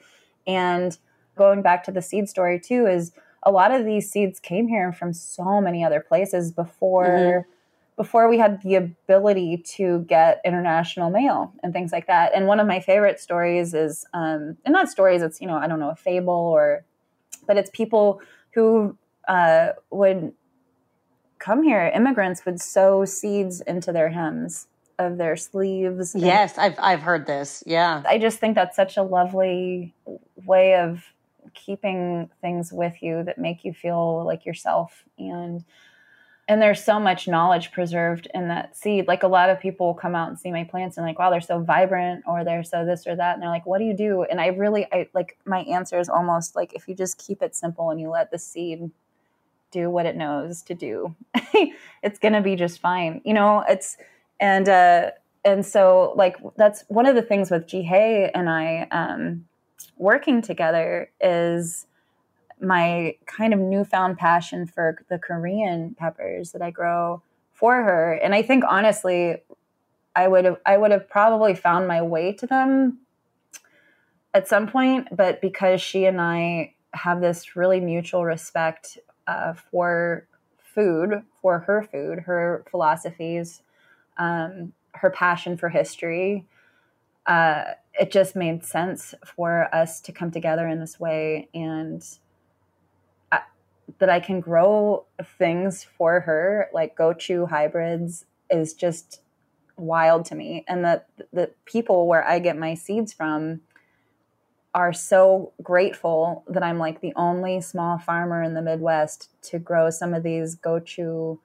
[0.46, 0.96] and
[1.36, 3.12] going back to the seed story too is
[3.42, 7.50] a lot of these seeds came here from so many other places before mm-hmm.
[7.96, 12.32] Before we had the ability to get international mail and things like that.
[12.34, 15.66] And one of my favorite stories is um and not stories it's you know i
[15.66, 16.84] don't know a fable or
[17.46, 18.20] but it's people
[18.54, 18.96] who
[19.28, 20.32] uh, would
[21.38, 24.66] come here immigrants would sow seeds into their hems
[24.98, 27.62] of their sleeves yes i've i've heard this.
[27.66, 28.02] Yeah.
[28.06, 29.94] I just think that's such a lovely
[30.44, 31.04] way of
[31.54, 35.04] keeping things with you that make you feel like yourself.
[35.18, 35.64] And
[36.52, 39.08] and there's so much knowledge preserved in that seed.
[39.08, 41.40] Like a lot of people come out and see my plants and like wow they're
[41.40, 43.32] so vibrant or they're so this or that.
[43.32, 44.24] And they're like what do you do?
[44.24, 47.56] And i really i like my answer is almost like if you just keep it
[47.56, 48.90] simple and you let the seed
[49.70, 51.16] do what it knows to do
[52.02, 53.22] it's going to be just fine.
[53.24, 53.96] You know it's
[54.38, 55.12] and uh
[55.46, 59.46] and so like that's one of the things with Ji Hye and I um
[59.96, 61.86] working together is
[62.62, 68.14] my kind of newfound passion for the Korean peppers that I grow for her.
[68.14, 69.36] And I think honestly,
[70.14, 72.98] I would have I would have probably found my way to them
[74.34, 80.26] at some point, but because she and I have this really mutual respect uh, for
[80.58, 83.62] food, for her food, her philosophies,
[84.16, 86.46] um, her passion for history,
[87.26, 87.64] uh,
[87.98, 92.04] it just made sense for us to come together in this way and
[93.98, 95.04] that I can grow
[95.38, 99.20] things for her, like gochu hybrids, is just
[99.76, 100.64] wild to me.
[100.68, 103.60] And that the people where I get my seeds from
[104.74, 109.90] are so grateful that I'm like the only small farmer in the Midwest to grow
[109.90, 111.38] some of these gochu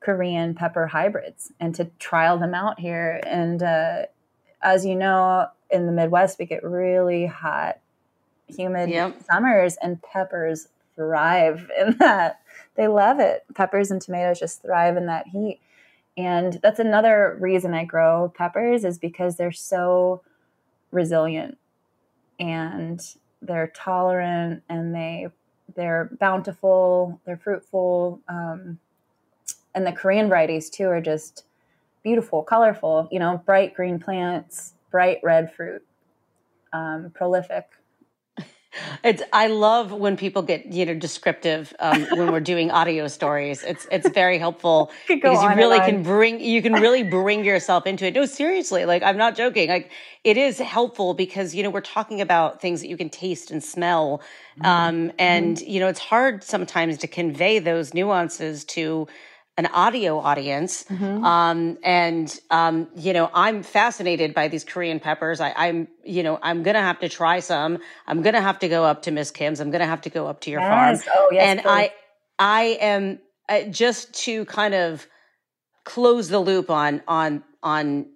[0.00, 3.20] Korean pepper hybrids and to trial them out here.
[3.26, 4.02] And uh,
[4.60, 7.78] as you know, in the Midwest, we get really hot,
[8.48, 9.22] humid yep.
[9.22, 12.40] summers, and peppers thrive in that.
[12.76, 13.44] They love it.
[13.54, 15.60] Peppers and tomatoes just thrive in that heat.
[16.16, 20.22] And that's another reason I grow peppers is because they're so
[20.92, 21.58] resilient
[22.38, 23.00] and
[23.42, 25.28] they're tolerant and they
[25.74, 28.20] they're bountiful, they're fruitful.
[28.28, 28.78] Um,
[29.74, 31.44] and the Korean varieties too are just
[32.04, 35.82] beautiful, colorful, you know, bright green plants, bright red fruit,
[36.72, 37.66] um, prolific.
[39.02, 43.62] It's I love when people get you know descriptive um, when we're doing audio stories.
[43.62, 48.06] It's it's very helpful because you really can bring you can really bring yourself into
[48.06, 48.14] it.
[48.14, 49.68] No, seriously, like I'm not joking.
[49.68, 49.90] Like
[50.24, 53.62] it is helpful because you know we're talking about things that you can taste and
[53.62, 54.22] smell,
[54.58, 54.66] mm-hmm.
[54.66, 55.70] um, and mm-hmm.
[55.70, 59.06] you know it's hard sometimes to convey those nuances to
[59.56, 60.84] an audio audience.
[60.84, 61.24] Mm-hmm.
[61.24, 65.40] Um, and, um, you know, I'm fascinated by these Korean peppers.
[65.40, 67.78] I, am you know, I'm going to have to try some.
[68.06, 69.60] I'm going to have to go up to Miss Kim's.
[69.60, 71.04] I'm going to have to go up to your yes.
[71.04, 71.16] farm.
[71.16, 71.68] Oh, yes, and please.
[71.68, 71.92] I,
[72.38, 75.06] I am, uh, just to kind of
[75.84, 78.06] close the loop on on on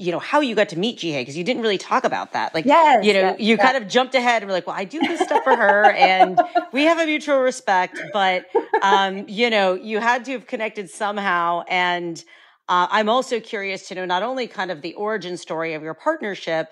[0.00, 2.32] you know how you got to meet Ji Hye because you didn't really talk about
[2.32, 2.54] that.
[2.54, 4.98] Like, yes, you know, you kind of jumped ahead and were like, "Well, I do
[4.98, 6.40] this stuff for her, and
[6.72, 8.46] we have a mutual respect." But
[8.82, 11.64] um, you know, you had to have connected somehow.
[11.68, 12.18] And
[12.66, 15.92] uh, I'm also curious to know not only kind of the origin story of your
[15.92, 16.68] partnership,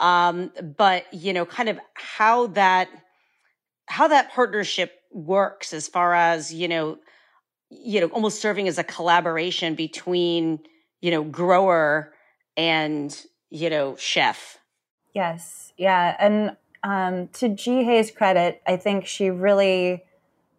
[0.00, 2.88] um, but you know, kind of how that
[3.86, 6.98] how that partnership works as far as you know,
[7.70, 10.58] you know, almost serving as a collaboration between
[11.00, 12.12] you know grower
[12.56, 14.58] and you know chef
[15.14, 20.04] Yes, yeah, and um, to Ji Hye's credit, I think she really,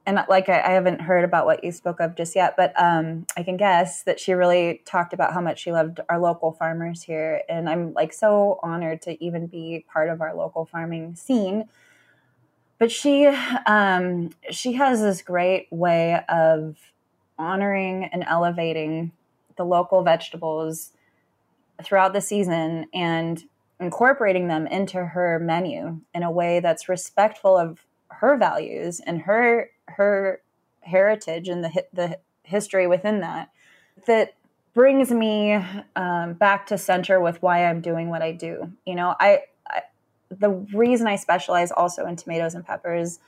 [0.05, 3.25] and like I, I haven't heard about what you spoke of just yet, but um,
[3.35, 7.01] I can guess that she really talked about how much she loved our local farmers
[7.01, 11.65] here, and I'm like so honored to even be part of our local farming scene.
[12.77, 16.77] But she, um, she has this great way of
[17.39, 19.11] honoring and elevating
[19.55, 20.92] the local vegetables
[21.81, 23.43] throughout the season and
[23.79, 29.69] incorporating them into her menu in a way that's respectful of her values and her
[29.87, 30.41] her
[30.81, 33.49] heritage and the the history within that
[34.05, 34.33] that
[34.73, 35.53] brings me
[35.95, 38.71] um, back to center with why I'm doing what I do.
[38.85, 39.81] You know, I, I
[40.29, 43.19] the reason I specialize also in tomatoes and peppers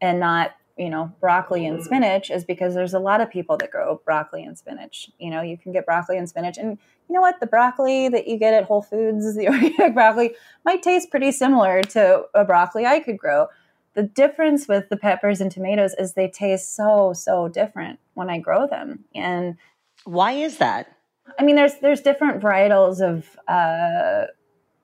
[0.00, 3.70] and not you know broccoli and spinach is because there's a lot of people that
[3.70, 5.10] grow broccoli and spinach.
[5.18, 7.40] You know you can get broccoli and spinach and you know what?
[7.40, 11.82] The broccoli that you get at whole foods the organic broccoli might taste pretty similar
[11.82, 13.48] to a broccoli i could grow.
[13.94, 18.38] The difference with the peppers and tomatoes is they taste so so different when i
[18.38, 19.04] grow them.
[19.14, 19.56] And
[20.04, 20.92] why is that?
[21.38, 24.26] I mean there's there's different varietals of uh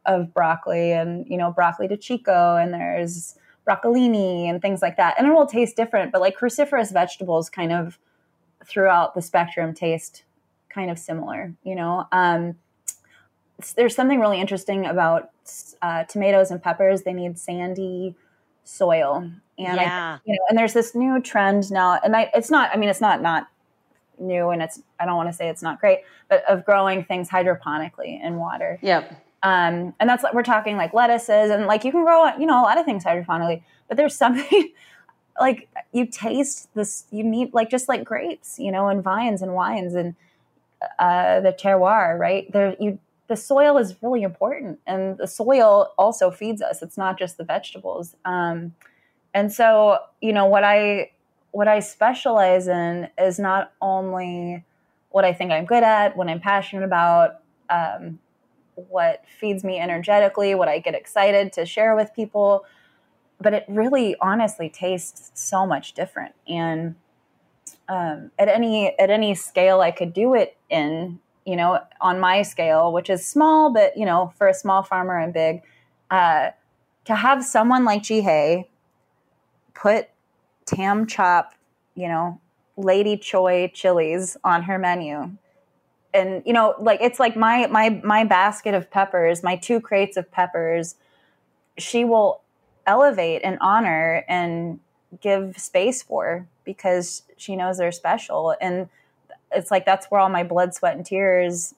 [0.05, 3.37] of broccoli and you know broccoli di cicco and there's
[3.69, 5.15] broccolini and things like that.
[5.19, 7.99] And it will taste different, but like cruciferous vegetables kind of
[8.65, 10.25] throughout the spectrum taste
[10.69, 12.07] kind of similar, you know?
[12.13, 12.57] Um,
[13.77, 15.31] there's something really interesting about
[15.83, 17.03] uh, tomatoes and peppers.
[17.03, 18.17] They need sandy
[18.65, 19.31] soil.
[19.59, 20.19] And yeah.
[20.19, 22.89] I, you know, and there's this new trend now, and I, it's not, I mean,
[22.89, 23.49] it's not, not
[24.19, 27.29] new and it's, I don't want to say it's not great, but of growing things
[27.29, 28.79] hydroponically in water.
[28.83, 29.13] Yep.
[29.43, 32.63] Um, and that's we're talking like lettuces and like you can grow you know a
[32.63, 34.73] lot of things hydroponically, but there's something
[35.41, 39.55] like you taste this you need like just like grapes, you know, and vines and
[39.55, 40.15] wines and
[40.99, 42.51] uh, the terroir, right?
[42.53, 46.83] There you the soil is really important, and the soil also feeds us.
[46.83, 48.15] It's not just the vegetables.
[48.25, 48.75] Um,
[49.33, 51.13] and so you know what I
[51.53, 54.65] what I specialize in is not only
[55.11, 57.41] what I think I'm good at, what I'm passionate about.
[57.71, 58.19] Um,
[58.75, 62.65] what feeds me energetically, what I get excited to share with people.
[63.41, 66.35] But it really honestly tastes so much different.
[66.49, 66.95] And
[67.89, 72.43] um, at any at any scale I could do it in, you know, on my
[72.43, 75.63] scale, which is small, but you know, for a small farmer and big,
[76.11, 76.51] uh,
[77.05, 78.67] to have someone like Ji Hye
[79.75, 80.09] put
[80.67, 81.49] TamChop,
[81.95, 82.41] you know,
[82.77, 85.37] lady choy chilies on her menu
[86.15, 90.17] and you know like it's like my my my basket of peppers my two crates
[90.17, 90.95] of peppers
[91.79, 92.43] she will
[92.87, 94.81] elevate and honor and
[95.21, 98.55] give space for because she knows they're special.
[98.61, 98.89] And
[99.53, 101.75] it's like that's where all my blood sweat and tears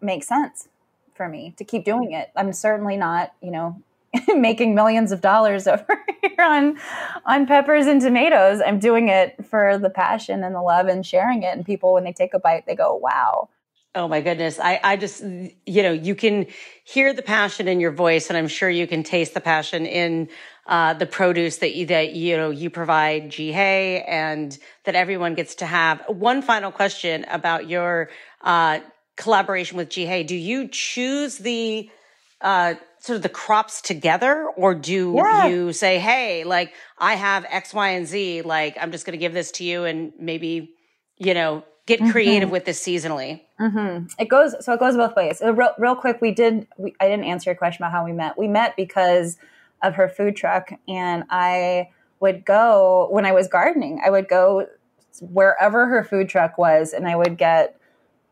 [0.00, 0.68] make sense
[1.14, 2.30] for me to keep doing it.
[2.36, 3.82] I'm certainly not you know
[4.34, 6.78] making millions of dollars over here on
[7.26, 8.60] on peppers and tomatoes.
[8.64, 11.56] I'm doing it for the passion and the love and sharing it.
[11.56, 13.48] And people when they take a bite they go wow
[13.94, 14.60] Oh my goodness.
[14.60, 16.46] I, I just, you know, you can
[16.84, 20.28] hear the passion in your voice and I'm sure you can taste the passion in
[20.66, 25.34] uh, the produce that you, that, you know, you provide Ji Hye and that everyone
[25.34, 26.02] gets to have.
[26.06, 28.10] One final question about your,
[28.42, 28.80] uh,
[29.16, 30.22] collaboration with Ji Hye.
[30.22, 31.90] Do you choose the,
[32.42, 35.48] uh, sort of the crops together or do Yeah.
[35.48, 39.18] you say, Hey, like I have X, Y, and Z, like I'm just going to
[39.18, 40.74] give this to you and maybe,
[41.16, 43.42] you know, get creative with this seasonally?
[43.58, 45.40] hmm It goes so it goes both ways.
[45.44, 46.68] Real, real quick, we did.
[46.76, 48.38] We, I didn't answer your question about how we met.
[48.38, 49.38] We met because
[49.82, 51.88] of her food truck, and I
[52.20, 54.00] would go when I was gardening.
[54.04, 54.66] I would go
[55.20, 57.80] wherever her food truck was, and I would get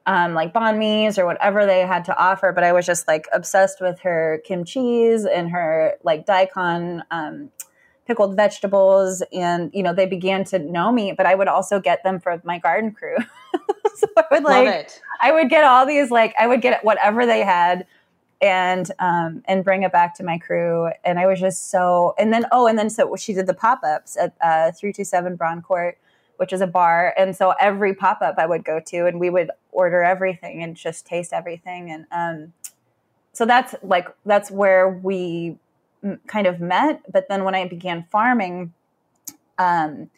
[0.04, 2.52] um, like banh mi's or whatever they had to offer.
[2.52, 7.02] But I was just like obsessed with her kimchi's and her like daikon.
[7.10, 7.50] Um,
[8.06, 12.02] pickled vegetables and you know they began to know me but i would also get
[12.04, 13.16] them for my garden crew
[13.96, 14.90] so i would like.
[15.20, 17.86] I would get all these like I would get whatever they had
[18.42, 22.32] and um and bring it back to my crew and I was just so and
[22.32, 25.98] then oh and then so she did the pop-ups at uh 327 Braun Court
[26.36, 27.14] which is a bar.
[27.16, 30.76] And so every pop up I would go to, and we would order everything and
[30.76, 31.90] just taste everything.
[31.90, 32.52] And um,
[33.32, 35.56] so that's like that's where we
[36.26, 37.00] kind of met.
[37.10, 38.72] But then when I began farming,
[39.58, 40.10] um,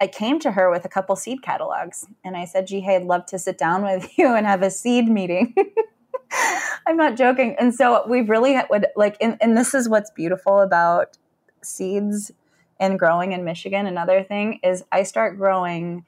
[0.00, 3.04] I came to her with a couple seed catalogs, and I said, "Ji Hye, I'd
[3.04, 5.54] love to sit down with you and have a seed meeting."
[6.86, 7.56] I'm not joking.
[7.58, 11.16] And so we really would like, and, and this is what's beautiful about
[11.62, 12.32] seeds
[12.78, 13.86] and growing in Michigan.
[13.86, 16.04] Another thing is I start growing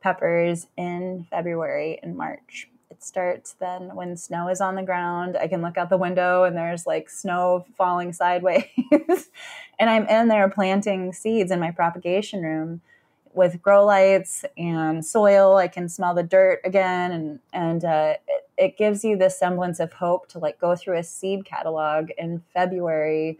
[0.00, 2.68] peppers in February and March.
[2.90, 5.36] It starts then when snow is on the ground.
[5.36, 8.64] I can look out the window and there's like snow falling sideways.
[9.78, 12.82] and I'm in there planting seeds in my propagation room
[13.32, 15.56] with grow lights and soil.
[15.56, 19.80] I can smell the dirt again, and and uh, it, it gives you this semblance
[19.80, 23.38] of hope to like go through a seed catalog in February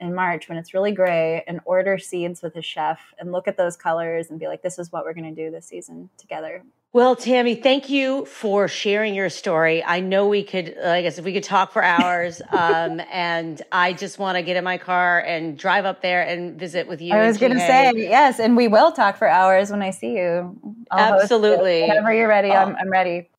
[0.00, 3.56] in March when it's really gray and order seeds with a chef and look at
[3.56, 6.62] those colors and be like, this is what we're going to do this season together.
[6.92, 9.84] Well, Tammie, thank you for sharing your story.
[9.84, 12.42] I know we could, I guess, if we could talk for hours.
[12.50, 16.58] um, and I just want to get in my car and drive up there and
[16.58, 17.14] visit with you.
[17.14, 20.16] I was going to say yes, and we will talk for hours when I see
[20.16, 20.58] you.
[20.90, 21.82] I'll Absolutely.
[21.82, 23.29] Whenever you're ready, I'm, I'm ready.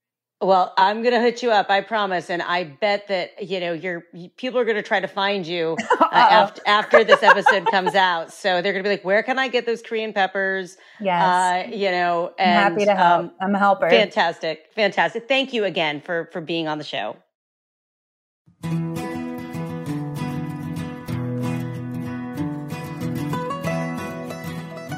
[0.42, 2.32] Well, I'm going to hit you up, I promise.
[2.32, 4.04] And I bet that, you know, your
[4.38, 8.34] people are going to try to find you uh, after, after this episode comes out.
[8.34, 10.78] So they're going to be like, where can I get those Korean peppers?
[11.00, 11.22] Yes.
[11.22, 13.22] Uh, you know, and, I'm happy to help.
[13.22, 13.88] Um, I'm a helper.
[13.88, 14.70] Fantastic.
[14.76, 15.28] Fantastic.
[15.28, 17.18] Thank you again for, for being on the show.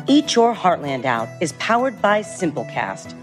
[0.08, 3.23] Eat Your Heartland Out is powered by Simplecast